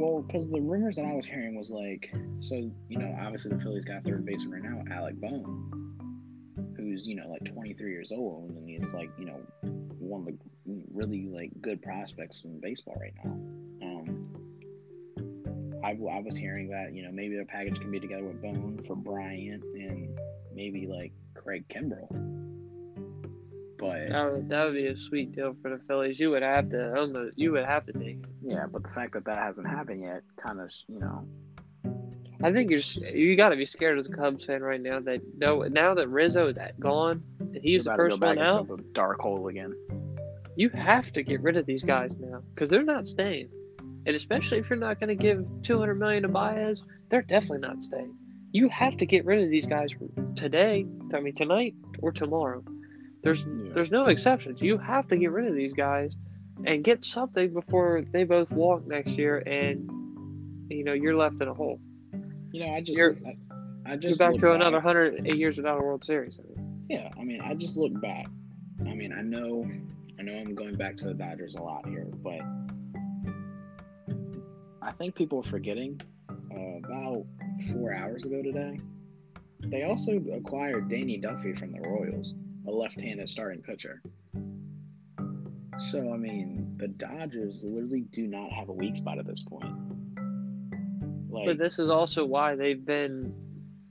[0.00, 2.10] Well, because the rumors that I was hearing was like,
[2.40, 2.54] so
[2.88, 7.28] you know, obviously the Phillies got third baseman right now, Alec Bohm, who's you know
[7.28, 9.42] like 23 years old, and he's like you know
[9.98, 10.38] one of the
[10.90, 13.30] really like good prospects in baseball right now.
[13.86, 14.26] Um,
[15.84, 18.82] I, I was hearing that you know maybe a package can be together with Bohm
[18.86, 20.18] for Bryant and
[20.54, 22.08] maybe like Craig Kimbrel,
[23.80, 26.20] but That would, that would be a sweet deal for the Phillies.
[26.20, 27.32] You would have to own the.
[27.36, 28.26] You would have to take it.
[28.42, 31.26] yeah, but the fact that that hasn't happened yet, kind of you know,
[32.42, 32.80] I think you're
[33.14, 36.08] you got to be scared as a Cubs fan right now that no now that
[36.08, 38.60] Rizzo is at, gone and he's the about to first go one out.
[38.62, 39.74] into the dark hole again.
[40.56, 43.48] You have to get rid of these guys now because they're not staying,
[44.06, 47.82] and especially if you're not going to give 200 million to Baez, they're definitely not
[47.82, 48.14] staying.
[48.52, 49.94] You have to get rid of these guys
[50.34, 50.84] today.
[51.14, 52.64] I mean tonight or tomorrow.
[53.22, 53.74] There's Yeah.
[53.74, 54.60] there's no exceptions.
[54.62, 56.14] You have to get rid of these guys
[56.66, 59.88] and get something before they both walk next year, and
[60.70, 61.80] you know you're left in a hole.
[62.52, 65.56] You know, I just, You're- I, I You're just back look to another 108 years
[65.56, 66.38] without a World Series.
[66.38, 68.26] I mean, Yeah, I mean, I just look back.
[68.80, 69.64] I mean, I know,
[70.18, 72.40] I know, I'm going back to the Dodgers a lot here, but
[74.82, 77.24] I think people are forgetting uh, about
[77.72, 78.76] four hours ago today.
[79.60, 82.34] They also acquired Danny Duffy from the Royals,
[82.70, 84.02] a left-handed starting pitcher.
[85.90, 89.72] So I mean, the Dodgers literally do not have a weak spot at this point.
[91.28, 93.32] Like, but this is also why they've been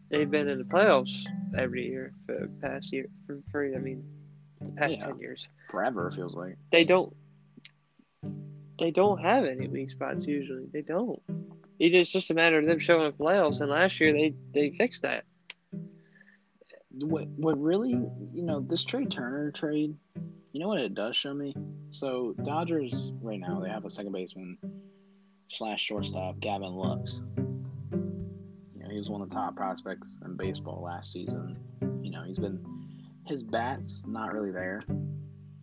[0.10, 1.24] they've been in the playoffs
[1.58, 4.04] every year for the past year for, for I mean
[4.62, 5.08] the past Yeah.
[5.08, 5.48] ten years.
[5.72, 6.58] forever it feels like.
[6.72, 7.16] They don't
[8.80, 10.68] they don't have any weak spots usually.
[10.72, 11.22] They don't.
[11.80, 14.72] It is just a matter of them showing up playoffs, and last year they they
[14.78, 15.24] fixed that.
[16.92, 19.96] What what really you know this trade Turner trade,
[20.52, 21.56] you know what it does show me.
[21.92, 24.58] So Dodgers right now they have a second baseman
[25.48, 27.22] slash shortstop Gavin Lux.
[27.38, 31.56] You know he was one of the top prospects in baseball last season.
[32.02, 32.64] You know he's been
[33.28, 34.82] his bats not really there,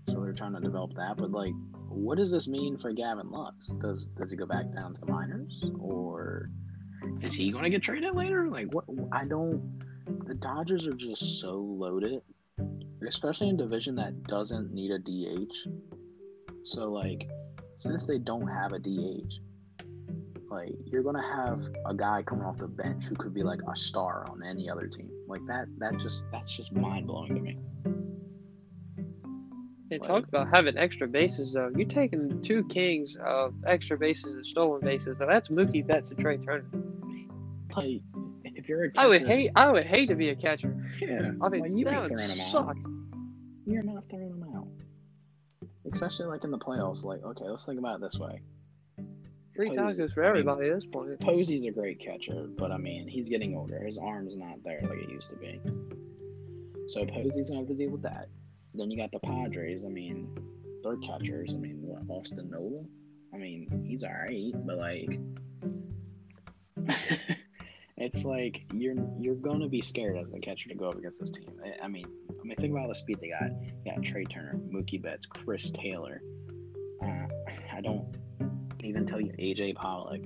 [0.09, 1.17] so they're trying to develop that.
[1.17, 1.55] But like,
[1.89, 3.73] what does this mean for Gavin Lux?
[3.81, 6.51] Does does he go back down to the minors or
[7.23, 8.49] is he going to get traded later?
[8.49, 8.85] Like what?
[9.13, 12.23] I don't the Dodgers are just so loaded,
[13.07, 15.55] especially in a division that doesn't need a DH.
[16.65, 17.29] So like,
[17.77, 19.41] since they don't have a DH,
[20.51, 23.77] like you're gonna have a guy coming off the bench who could be like a
[23.77, 25.11] star on any other team.
[25.27, 27.59] Like that, that just that's just mind blowing to me.
[29.91, 31.71] And Like- talk about having extra bases though.
[31.77, 35.19] You're taking two kings of extra bases and stolen bases.
[35.21, 36.65] Now that's Mookie Betts and Trea Turner.
[37.77, 38.01] Like,
[38.67, 40.75] if you're a I would hate I would hate to be a catcher.
[41.01, 42.69] yeah, I mean like, you that would suck.
[42.71, 42.77] Out.
[43.65, 44.67] You're not throwing them out,
[45.93, 47.05] especially like in the playoffs.
[47.05, 48.41] Like, okay, let's think about it this way.
[49.55, 51.19] Three Posey- tacos for I mean- everybody at this point.
[51.21, 53.79] Posey's a great catcher, but I mean, he's getting older.
[53.85, 55.61] His arm's not there like it used to be.
[56.89, 58.27] So Posey's gonna have to deal with that.
[58.75, 59.85] Then you got the Padres.
[59.85, 60.29] I mean,
[60.83, 61.55] their catchers.
[61.55, 62.83] I mean, what Austin Nola?
[63.33, 65.19] I mean, he's alright, but like,
[67.97, 71.31] it's like you're you're gonna be scared as a catcher to go up against this
[71.31, 71.51] team.
[71.65, 73.51] I- I mean, I mean, think about all the speed they got.
[73.85, 76.21] Got Trea Turner, Mookie Betts, Chris Taylor.
[77.03, 77.27] Uh,
[77.73, 78.17] I don't
[78.83, 80.21] even tell you AJ Pollock.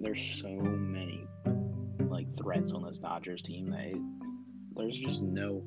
[0.00, 1.26] There's so many
[2.08, 3.96] like threats on this Dodgers team that it,
[4.76, 5.62] there's just no.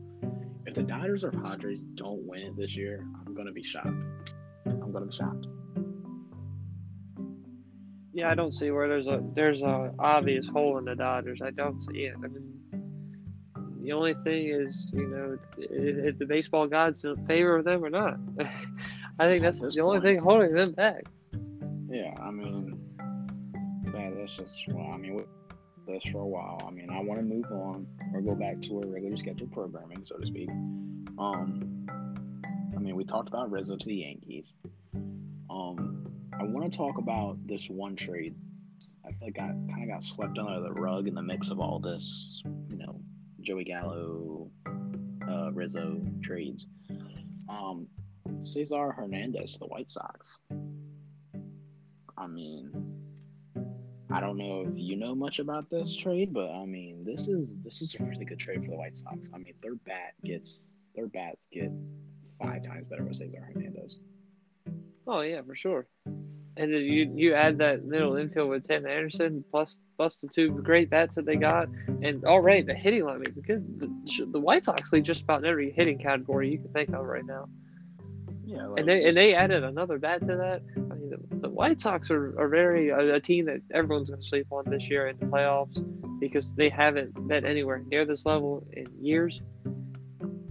[0.66, 3.88] If the Dodgers or Padres don't win it this year, I'm gonna be shocked.
[4.66, 5.46] I'm gonna be shocked.
[8.14, 11.42] Yeah, I don't see where there's a there's a obvious hole in the Dodgers.
[11.42, 12.14] I don't see it.
[12.16, 12.54] I mean,
[13.82, 17.84] the only thing is, you know, if, if the baseball gods in favor of them
[17.84, 18.18] or not.
[19.20, 21.04] I think that's the only thing holding them back.
[21.90, 22.80] Yeah, I mean,
[23.86, 24.64] that, that's just.
[24.70, 25.28] Well, I mean, with
[25.88, 26.60] this for a while.
[26.68, 30.06] I mean, I want to move on or go back to our regular scheduled programming,
[30.06, 30.50] so to speak.
[31.18, 31.88] Um,
[32.76, 34.54] I mean, we talked about Rizzo to the Yankees.
[35.50, 36.03] Um,
[36.44, 38.36] I want to talk about this one trade.
[39.06, 41.62] I feel like I kind of got swept under the rug in the mix of
[41.62, 43.00] all this, you know,
[43.40, 44.52] Joey Gallo,
[45.26, 46.68] uh, Rizzo trades.
[47.48, 47.88] Um,
[48.42, 50.38] Cesar Hernandez the White Sox.
[52.18, 52.72] I mean,
[54.12, 57.56] I don't know if you know much about this trade, but I mean, this is
[57.64, 59.30] this is a really good trade for the White Sox.
[59.34, 61.72] I mean, their bat gets their bats get
[62.38, 64.00] five times better with Cesar Hernandez.
[65.08, 65.88] Oh yeah, for sure.
[66.56, 70.52] And then you you add that middle infield with Tim Anderson plus plus the two
[70.52, 71.68] great bats that they got,
[72.02, 73.90] and already the hitting line because the,
[74.32, 77.26] the White Sox lead just about in every hitting category you can think of right
[77.26, 77.48] now.
[78.46, 80.62] Yeah, like, And they and they added another bat to that.
[80.76, 84.22] I mean, the, the White Sox are, are very a, a team that everyone's going
[84.22, 85.84] to sleep on this year in the playoffs
[86.20, 89.42] because they haven't been anywhere near this level in years.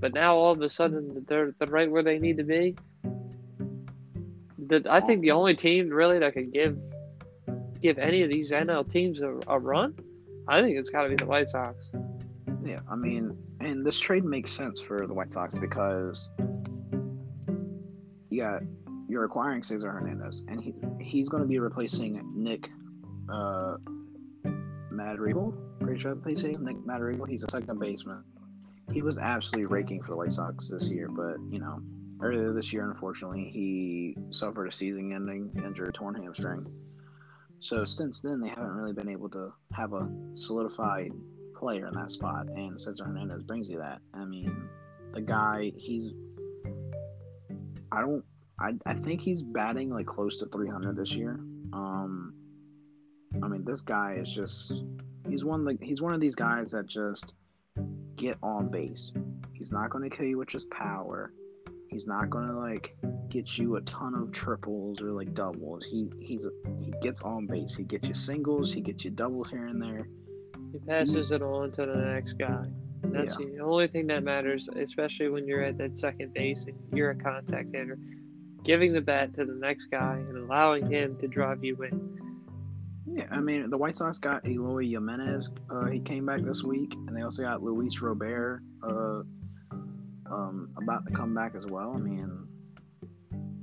[0.01, 2.77] But now all of a sudden they're, they're right where they need to be.
[4.73, 6.79] The, I think the only team really that could give
[7.83, 9.95] give any of these NL teams a, a run,
[10.49, 11.91] I think it's got to be the White Sox.
[12.63, 16.27] Yeah, I mean, and this trade makes sense for the White Sox because
[18.31, 18.63] you got
[19.09, 22.71] you're acquiring Cesar Hernandez, and he he's going to be replacing Nick
[23.31, 23.77] uh,
[24.91, 25.53] Madrigal.
[25.81, 27.27] Pretty sure that's how say Nick Madrigal.
[27.27, 28.25] He's a second baseman.
[28.91, 31.83] He was absolutely raking for the White Sox this year, but you know,
[32.23, 36.67] earlier this year, unfortunately, he suffered a season-ending injury, torn hamstring.
[37.61, 41.13] So since then, they haven't really been able to have a solidified
[41.55, 44.01] player in that spot, and Cesar Hernandez brings you that.
[44.15, 44.69] I mean,
[45.13, 46.13] the guy, he's,
[47.91, 48.25] I don't,
[48.61, 51.41] I, I think he's batting like close to 300 this year.
[51.73, 52.35] Um,
[53.43, 54.73] I mean, this guy is just
[55.29, 57.35] He's one like he's one of these guys that just
[58.17, 59.13] get on base.
[59.53, 61.33] He's not going to kill you with just power.
[61.93, 62.97] He's not going to like
[63.29, 65.85] get you a ton of triples or like doubles.
[65.85, 66.47] He he's
[66.81, 67.75] he gets on base.
[67.77, 68.73] He gets you singles.
[68.73, 70.09] He gets you doubles here and there.
[70.73, 72.65] He passes it on to the next guy.
[73.05, 73.47] That's Yeah.
[73.47, 77.15] the only thing that matters, especially when you're at that second base and you're a
[77.17, 77.99] contact hitter.
[78.65, 82.19] Giving the bat to the next guy and allowing him to drive you in.
[83.07, 85.51] Yeah, I mean the White Sox got Eloy Jimenez.
[85.69, 88.63] Uh, he came back this week, and they also got Luis Robert.
[88.83, 89.23] Uh,
[90.33, 91.93] um, about to come back as well.
[91.95, 92.47] I mean,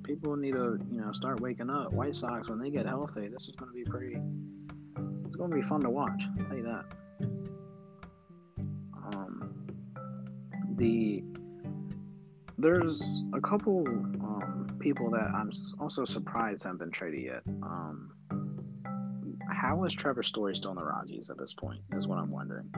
[0.03, 1.91] people need to you know start waking up.
[1.91, 4.17] White Sox when they get healthy, this is going to be pretty.
[5.25, 6.21] It's going to be fun to watch.
[6.39, 6.85] I'll tell you that.
[9.13, 9.67] Um,
[10.75, 11.23] the
[12.57, 13.01] there's
[13.33, 17.41] a couple um, people that I'm also surprised haven't been traded yet.
[17.63, 18.11] Um,
[19.49, 21.79] how is Trevor Story still in the Rockies at this point?
[21.93, 22.69] Is what I'm wondering.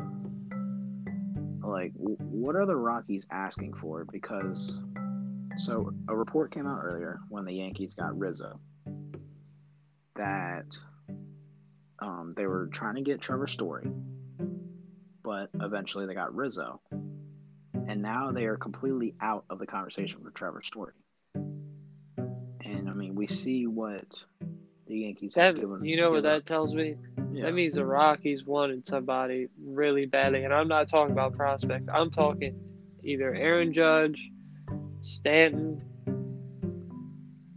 [1.71, 4.05] Like, what are the Rockies asking for?
[4.11, 4.77] Because,
[5.57, 8.59] so a report came out earlier when the Yankees got Rizzo
[10.15, 10.65] that
[11.99, 13.89] um, they were trying to get Trevor Story,
[15.23, 20.31] but eventually they got Rizzo, and now they are completely out of the conversation for
[20.31, 20.93] Trevor Story.
[21.35, 24.21] And I mean, we see what
[24.87, 25.85] the Yankees have That, given.
[25.85, 26.95] you know what that tells me?
[27.31, 27.45] yeah.
[27.45, 30.43] That means the Rockies wanted somebody really badly.
[30.43, 31.89] And I'm not talking about prospects.
[31.93, 32.59] I'm talking
[33.03, 34.21] either Aaron Judge,
[35.01, 35.79] Stanton,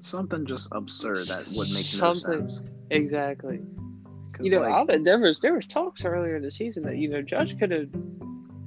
[0.01, 2.41] something just absurd that would make Something.
[2.41, 2.63] no sense.
[2.91, 3.61] exactly.
[4.41, 6.97] You know, like, I bet there was there was talks earlier in the season that
[6.97, 7.89] you know Judge could have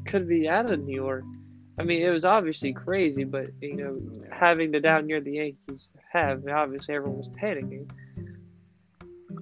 [0.06, 1.24] could be out of New York.
[1.78, 4.00] I mean, it was obviously crazy, but you know,
[4.32, 7.90] having the down year the Yankees have, obviously everyone was panicking.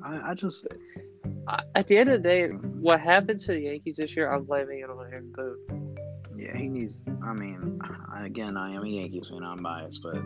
[0.03, 0.67] I, I just
[1.75, 4.79] at the end of the day, what happened to the Yankees this year, I'm blaming
[4.79, 5.95] it on Aaron Boone.
[6.37, 7.03] yeah he needs.
[7.23, 7.79] I mean,
[8.19, 9.43] again, I am a Yankees fan.
[9.43, 10.17] I'm biased, but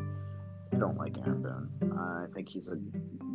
[0.74, 1.92] I don't like Aaron Boone.
[1.98, 2.78] I think he's a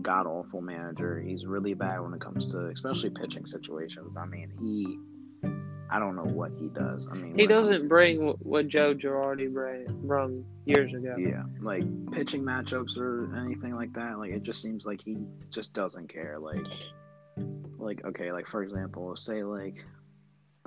[0.02, 1.20] god awful manager.
[1.20, 4.16] He's really bad when it comes to especially pitching situations.
[4.16, 4.98] I mean, he.
[5.90, 7.06] I don't know what he does.
[7.10, 10.30] I mean, He when it comes doesn't bring wh- what Joe Girardi brought
[10.64, 11.14] years ago.
[11.18, 14.18] Yeah, like pitching matchups or anything like that.
[14.18, 15.18] Like it just seems like he
[15.50, 16.38] just doesn't care.
[16.40, 16.66] Like,
[17.78, 19.84] like okay, like for example, say like,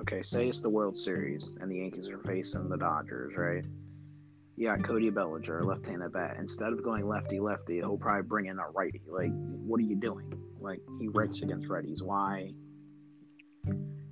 [0.00, 3.66] okay, say it's the World Series and the Yankees are facing the Dodgers, right?
[4.62, 6.36] Got Cody Bellinger, left-handed bat.
[6.38, 9.00] Instead of going lefty-lefty, he'll probably bring in a righty.
[9.08, 10.32] Like, what are you doing?
[10.60, 12.02] Like he rakes against righties.
[12.02, 12.52] Why?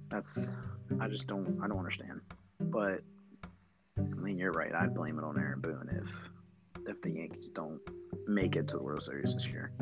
[0.08, 0.52] That's
[1.00, 2.20] I just don't I don't understand.
[2.60, 3.00] But
[3.98, 4.72] I mean, you're right.
[4.74, 7.80] I'd blame it on Aaron Boone if if the Yankees don't
[8.28, 9.72] make it to the World Series this year.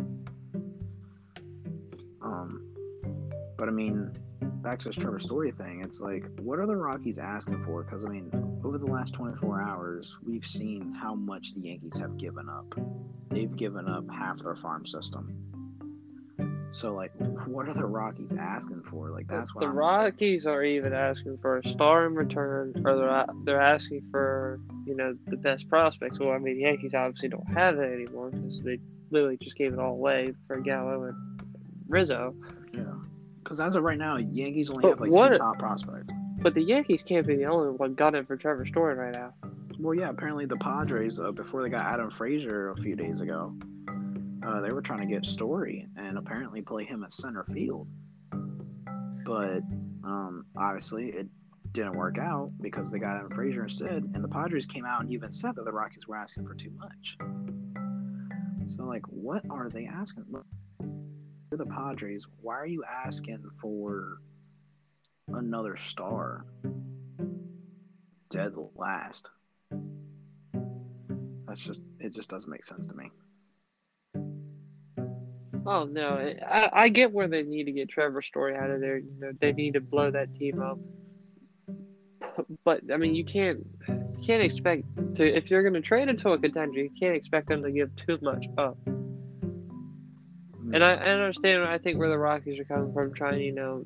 [2.24, 2.64] Um,
[3.56, 4.10] but I mean,
[4.40, 5.82] back to this Trevor Story thing.
[5.84, 7.84] It's like, what are the Rockies asking for?
[7.84, 8.30] Because I mean,
[8.64, 12.66] over the last 24 hours, we've seen how much the Yankees have given up.
[13.30, 15.38] They've given up half their farm system.
[16.72, 17.12] So like,
[17.46, 19.10] what are the Rockies asking for?
[19.10, 22.96] Like, that's what the I'm Rockies are even asking for a star in return, or
[22.96, 26.18] they're they're asking for you know the best prospects.
[26.18, 28.78] Well, I mean, the Yankees obviously don't have it anymore because they
[29.12, 31.43] literally just gave it all away for Gallo and
[31.88, 32.34] Rizzo.
[32.72, 32.82] Yeah.
[33.42, 36.12] Because as of right now, Yankees only But have like what- two top prospects.
[36.40, 39.32] But the Yankees can't be the only one gunning for Trevor Story right now.
[39.78, 43.54] Well, yeah, apparently the Padres, uh, before they got Adam Frazier a few days ago,
[44.46, 47.88] uh, they were trying to get Story and apparently play him at center field.
[49.24, 49.62] But
[50.04, 51.28] um, obviously, it
[51.72, 54.10] didn't work out because they got Adam Frazier instead.
[54.14, 56.70] And the Padres came out and even said that the Rockies were asking for too
[56.78, 57.16] much.
[58.76, 60.24] So, like, what are they asking?
[61.54, 62.26] You're the Padres.
[62.42, 64.18] Why are you asking for
[65.28, 66.46] another star?
[68.28, 69.30] Dead last.
[71.46, 72.12] That's just it.
[72.12, 73.12] Just doesn't make sense to me.
[75.64, 78.98] Oh no, I, I get where they need to get Trevor Story out of there.
[78.98, 80.80] You know, they need to blow that team up.
[82.64, 84.82] But I mean, you can't you can't expect
[85.14, 87.94] to if you're going to trade into a contender, you can't expect them to give
[87.94, 88.76] too much up.
[90.74, 91.62] And I, I understand.
[91.62, 93.84] I think where the Rockies are coming from, trying you know,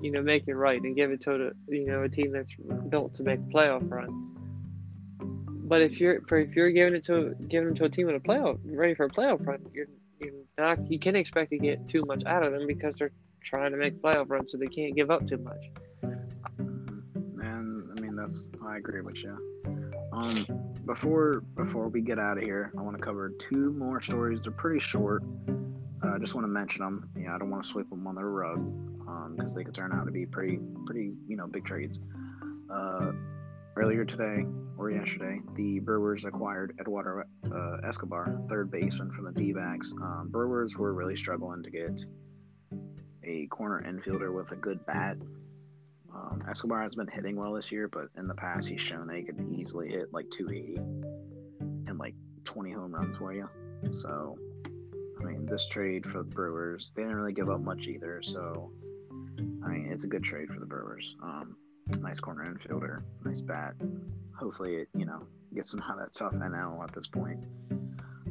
[0.00, 2.54] you know, make it right and give it to you know a team that's
[2.88, 4.30] built to make a playoff run.
[5.68, 8.20] But if you're if you're giving it to giving it to a team in a
[8.20, 12.02] playoff ready for a playoff run, you're you're not you can't expect to get too
[12.06, 13.12] much out of them because they're
[13.42, 15.70] trying to make playoff runs, so they can't give up too much.
[16.02, 19.36] And I mean that's I agree with you.
[20.10, 20.46] Um,
[20.86, 24.44] before before we get out of here, I want to cover two more stories.
[24.44, 25.22] They're pretty short.
[26.14, 27.10] I just want to mention them.
[27.18, 29.36] Yeah, I don't want to sweep them under the rug.
[29.36, 31.98] because um, they could turn out to be pretty, pretty, you know, big trades.
[32.72, 33.12] Uh,
[33.76, 34.44] earlier today
[34.78, 39.92] or yesterday, the Brewers acquired Eduardo uh, Escobar, third baseman from the D-backs.
[40.00, 42.04] Um, Brewers were really struggling to get
[43.24, 45.16] a corner infielder with a good bat.
[46.14, 49.16] Um, Escobar has been hitting well this year, but in the past he's shown that
[49.16, 50.76] he could easily hit like 280
[51.88, 53.48] and like 20 home runs for you.
[53.90, 54.38] So,
[55.24, 58.20] I mean, this trade for the Brewers, they didn't really give up much either.
[58.22, 58.70] So,
[59.64, 61.16] I mean, it's a good trade for the Brewers.
[61.22, 61.56] Um,
[62.00, 63.74] nice corner infielder, nice bat.
[64.38, 65.22] Hopefully, it you know
[65.54, 67.46] gets them out of that tough NL at this point.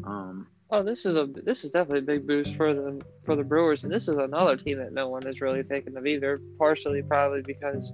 [0.06, 3.44] Um, oh, this is a this is definitely a big boost for the for the
[3.44, 6.41] Brewers, and this is another team that no one has really taken of either.
[6.60, 7.94] Partially, probably because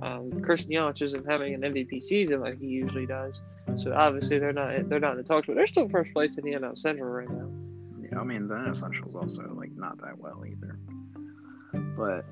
[0.00, 3.40] um, Christian Yelich isn't having an MVP season like he usually does,
[3.76, 6.44] so obviously they're not they're not in the talks, but they're still first place in
[6.44, 7.61] the NL Central right now.
[8.18, 10.78] I mean the NL Central's also like not that well either,
[11.96, 12.24] but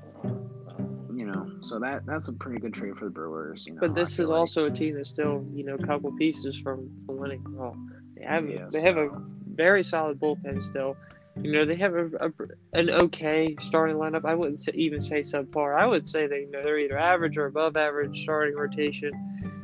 [1.15, 3.65] you know, so that that's a pretty good trade for the Brewers.
[3.67, 4.37] You know, but this is like.
[4.37, 7.43] also a team that's still you know a couple pieces from, from winning.
[7.49, 7.75] Well,
[8.15, 8.85] they have yeah, they so.
[8.85, 9.09] have a
[9.53, 10.95] very solid bullpen still.
[11.41, 12.31] You know, they have a, a,
[12.73, 14.25] an okay starting lineup.
[14.25, 15.79] I wouldn't say, even say subpar.
[15.79, 19.11] I would say they you know they're either average or above average starting rotation.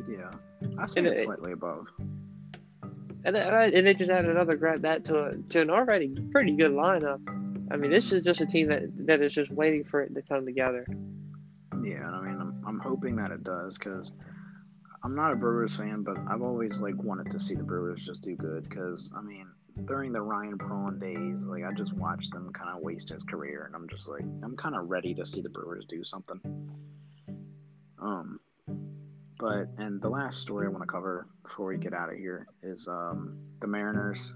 [0.09, 0.31] Yeah,
[0.77, 1.87] I say it's slightly above.
[3.27, 6.71] And and they just added another grab that to a, to an already pretty good
[6.71, 7.19] lineup.
[7.69, 10.21] I mean, this is just a team that that is just waiting for it to
[10.21, 10.87] come together.
[11.83, 14.13] Yeah, I mean, I'm, I'm hoping that it does because
[15.03, 18.23] I'm not a Brewers fan, but I've always like wanted to see the Brewers just
[18.23, 19.47] do good because I mean,
[19.83, 23.65] during the Ryan Braun days, like I just watched them kind of waste his career,
[23.65, 26.39] and I'm just like, I'm kind of ready to see the Brewers do something.
[28.01, 28.39] Um,
[29.39, 32.47] but and the last story I want to cover before we get out of here
[32.63, 34.33] is um the Mariners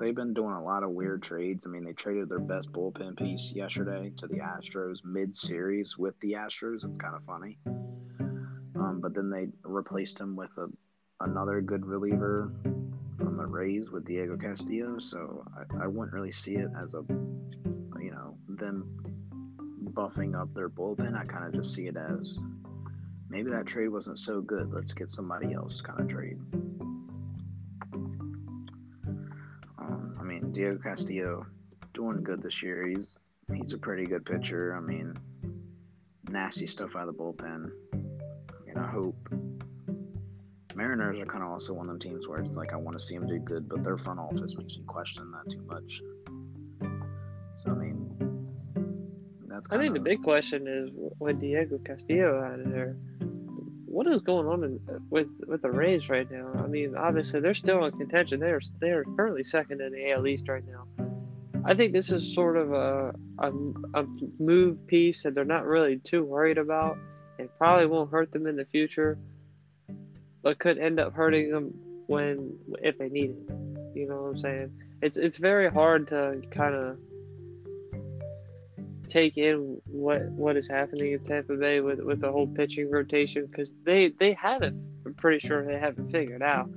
[0.00, 1.66] they've been doing a lot of weird trades.
[1.66, 6.32] I mean, they traded their best bullpen piece yesterday to the Astros mid-series with the
[6.32, 6.84] Astros.
[6.84, 7.58] It's kind of funny.
[8.76, 10.68] Um, but then they replaced him with a
[11.22, 12.50] another good reliever
[13.18, 14.98] from the Rays with Diego Castillo.
[14.98, 17.02] So I, I wouldn't really see it as a
[18.00, 18.88] you know them
[19.92, 21.14] buffing up their bullpen.
[21.14, 22.38] I kind of just see it as
[23.30, 24.72] maybe that trade wasn't so good.
[24.72, 26.38] Let's get somebody else kind of trade.
[29.78, 31.46] Um, I mean, Diego Castillo
[31.94, 32.86] doing good this year.
[32.86, 33.16] He's
[33.54, 34.76] he's a pretty good pitcher.
[34.76, 35.14] I mean,
[36.28, 37.70] nasty stuff out of the bullpen.
[37.94, 39.16] I mean, I hope
[40.74, 43.02] Mariners are kind of also one of them teams where it's like I want to
[43.02, 46.00] see them do good, but their front office makes me question that too much.
[47.62, 48.16] So I mean,
[49.46, 49.68] that's.
[49.70, 52.96] I think the big question is what Diego Castillo out of there
[53.90, 56.52] what is going on in, uh, with with the Rays right now?
[56.56, 58.38] I mean, obviously they're still in contention.
[58.38, 60.86] They're they're currently second in the AL East right now.
[61.64, 63.52] I think this is sort of a, a,
[63.94, 64.06] a
[64.38, 66.96] move piece that they're not really too worried about.
[67.38, 69.18] It probably won't hurt them in the future,
[70.42, 71.74] but could end up hurting them
[72.06, 73.54] when if they need it.
[73.94, 74.72] You know what I'm saying?
[75.02, 76.96] It's it's very hard to kind of
[79.10, 83.46] take in what what is happening in Tampa Bay with with the whole pitching rotation
[83.46, 84.72] because they they have it.
[85.04, 86.70] I'm pretty sure they haven't figured out,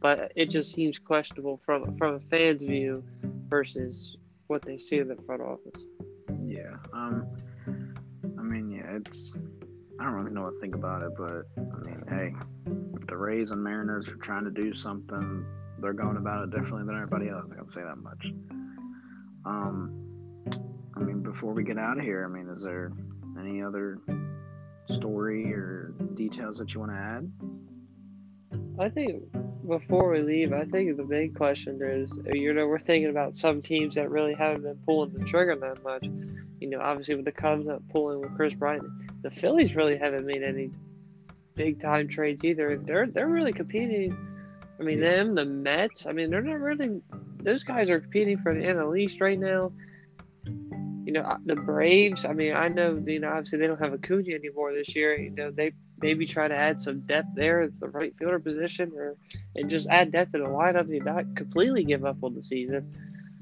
[0.00, 3.02] but it just seems questionable from from a fan's view
[3.48, 4.16] versus
[4.46, 5.82] what they see in the front office.
[6.40, 6.76] Yeah.
[6.92, 7.26] Um.
[8.38, 9.38] I mean, yeah, it's.
[9.98, 12.34] I don't really know what to think about it, but I mean, hey,
[12.94, 15.44] if the Rays and Mariners are trying to do something,
[15.78, 17.46] they're going about it differently than everybody else.
[17.52, 18.26] I can say that much.
[19.44, 20.00] Um
[21.00, 22.92] I mean, before we get out of here, I mean, is there
[23.38, 23.98] any other
[24.88, 27.32] story or details that you want to add?
[28.78, 29.22] I think
[29.66, 33.62] before we leave, I think the big question is, you know, we're thinking about some
[33.62, 36.04] teams that really haven't been pulling the trigger that much.
[36.60, 38.84] You know, obviously with the Cubs not pulling with Kris Bryant,
[39.22, 40.70] the Phillies really haven't made any
[41.54, 42.78] big time trades either.
[42.78, 44.16] They're they're really competing.
[44.78, 46.04] I mean, them, the Mets.
[46.06, 47.00] I mean, they're not really.
[47.42, 49.72] Those guys are competing for the NL East right now
[51.04, 53.92] you know, uh, the Braves, I mean, I know, you know, obviously they don't have
[53.92, 55.18] Acuna anymore this year.
[55.18, 58.92] You know, they maybe try to add some depth there at the right fielder position
[58.94, 59.16] or
[59.56, 62.92] and just add depth in the lineup and not completely give up on the season.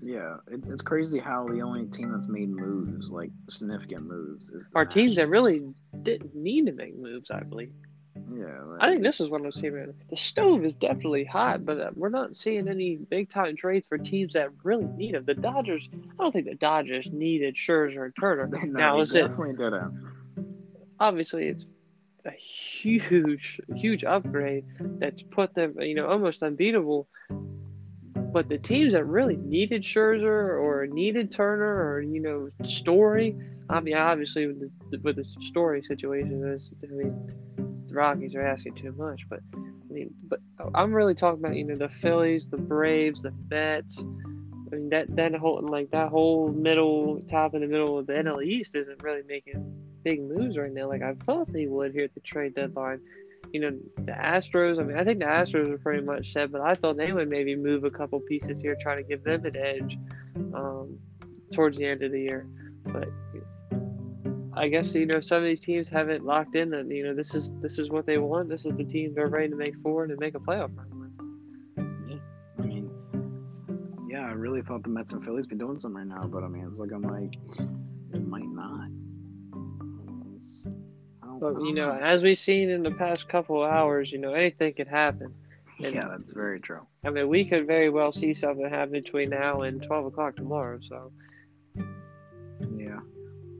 [0.02, 4.64] Yeah, it, it's crazy how the only team that's made moves, like significant moves, is
[4.74, 5.62] our teams that really
[6.02, 7.72] didn't need to make moves, I believe.
[8.32, 9.94] Yeah, I think this is what I'm seeing.
[10.10, 13.98] The stove is definitely hot, but uh, we're not seeing any big time trades for
[13.98, 15.24] teams that really need them.
[15.24, 18.46] The Dodgers, I don't think the Dodgers needed Scherzer and Turner.
[18.46, 19.82] no, now is definitely it?
[21.00, 21.64] Obviously, it's
[22.24, 24.64] a huge, huge upgrade
[24.98, 27.08] that's put them, you know, almost unbeatable.
[28.32, 33.36] But the teams that really needed Scherzer or needed Turner or you know Story,
[33.70, 37.28] I mean, obviously with the, with the Story situation, is I mean,
[37.88, 39.28] the Rockies are asking too much.
[39.28, 40.40] But I mean, but
[40.74, 43.98] I'm really talking about you know the Phillies, the Braves, the Mets.
[44.00, 48.12] I mean that that whole like that whole middle top in the middle of the
[48.12, 49.64] NL East isn't really making
[50.04, 50.88] big moves right now.
[50.88, 53.00] Like I thought they would here at the trade deadline.
[53.52, 54.78] You know, the Astros.
[54.78, 57.30] I mean, I think the Astros are pretty much set, but I thought they would
[57.30, 59.98] maybe move a couple pieces here, trying to give them an edge
[60.54, 60.98] um,
[61.52, 62.46] towards the end of the year.
[62.84, 63.08] But
[64.58, 67.32] I guess you know some of these teams haven't locked in that you know this
[67.34, 68.48] is this is what they want.
[68.48, 71.12] This is the team they're ready to make forward and make a playoff run.
[72.08, 72.16] Yeah,
[72.58, 72.90] I mean,
[74.10, 76.48] yeah, I really thought the Mets and Phillies be doing something right now, but I
[76.48, 77.36] mean, it's like I'm like,
[78.12, 78.88] it might not.
[81.40, 84.74] But you know, as we've seen in the past couple of hours, you know, anything
[84.74, 85.32] could happen.
[85.84, 86.84] And, yeah, that's very true.
[87.04, 90.80] I mean, we could very well see something happen between now and twelve o'clock tomorrow.
[90.82, 91.12] So.
[92.76, 92.98] Yeah,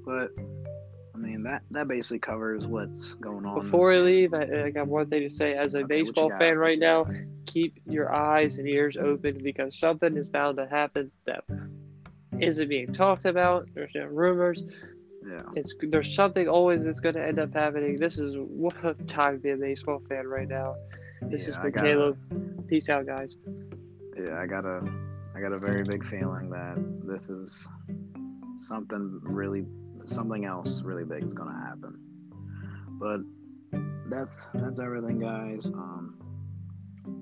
[0.05, 0.33] but
[1.39, 3.61] mean that that basically covers what's going on.
[3.61, 5.55] Before we leave, I, I got one thing to say.
[5.55, 7.07] As a okay, baseball fan right now,
[7.47, 11.45] keep your eyes and ears open because something is bound to happen that
[12.41, 13.69] isn't being talked about.
[13.75, 14.63] There's no rumors.
[15.27, 15.43] Yeah.
[15.55, 17.99] It's there's something always that's going to end up happening.
[17.99, 20.75] This is what a time to be a baseball fan right now.
[21.23, 22.67] This yeah, is for Caleb.
[22.69, 23.37] Peace out, guys.
[24.17, 24.83] Yeah, I got a
[25.37, 27.69] I got a very big feeling that this is
[28.57, 29.65] something really
[30.09, 31.99] something else really big is to happen.
[33.01, 33.21] But
[34.11, 35.67] that's that's everything, guys.
[35.67, 36.19] Um,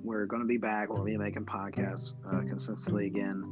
[0.02, 0.88] we're to be back.
[0.88, 3.42] We'll be making podcasts uh, consistently again.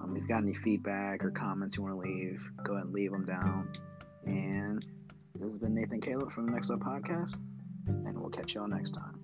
[0.00, 2.94] Um, if you've got any feedback or comments you want to leave, go ahead and
[2.94, 3.72] leave them down.
[4.26, 4.84] And
[5.34, 7.36] this has been Nathan Caleb from the Next Up Podcast,
[7.86, 9.18] and we'll catch y'all next time.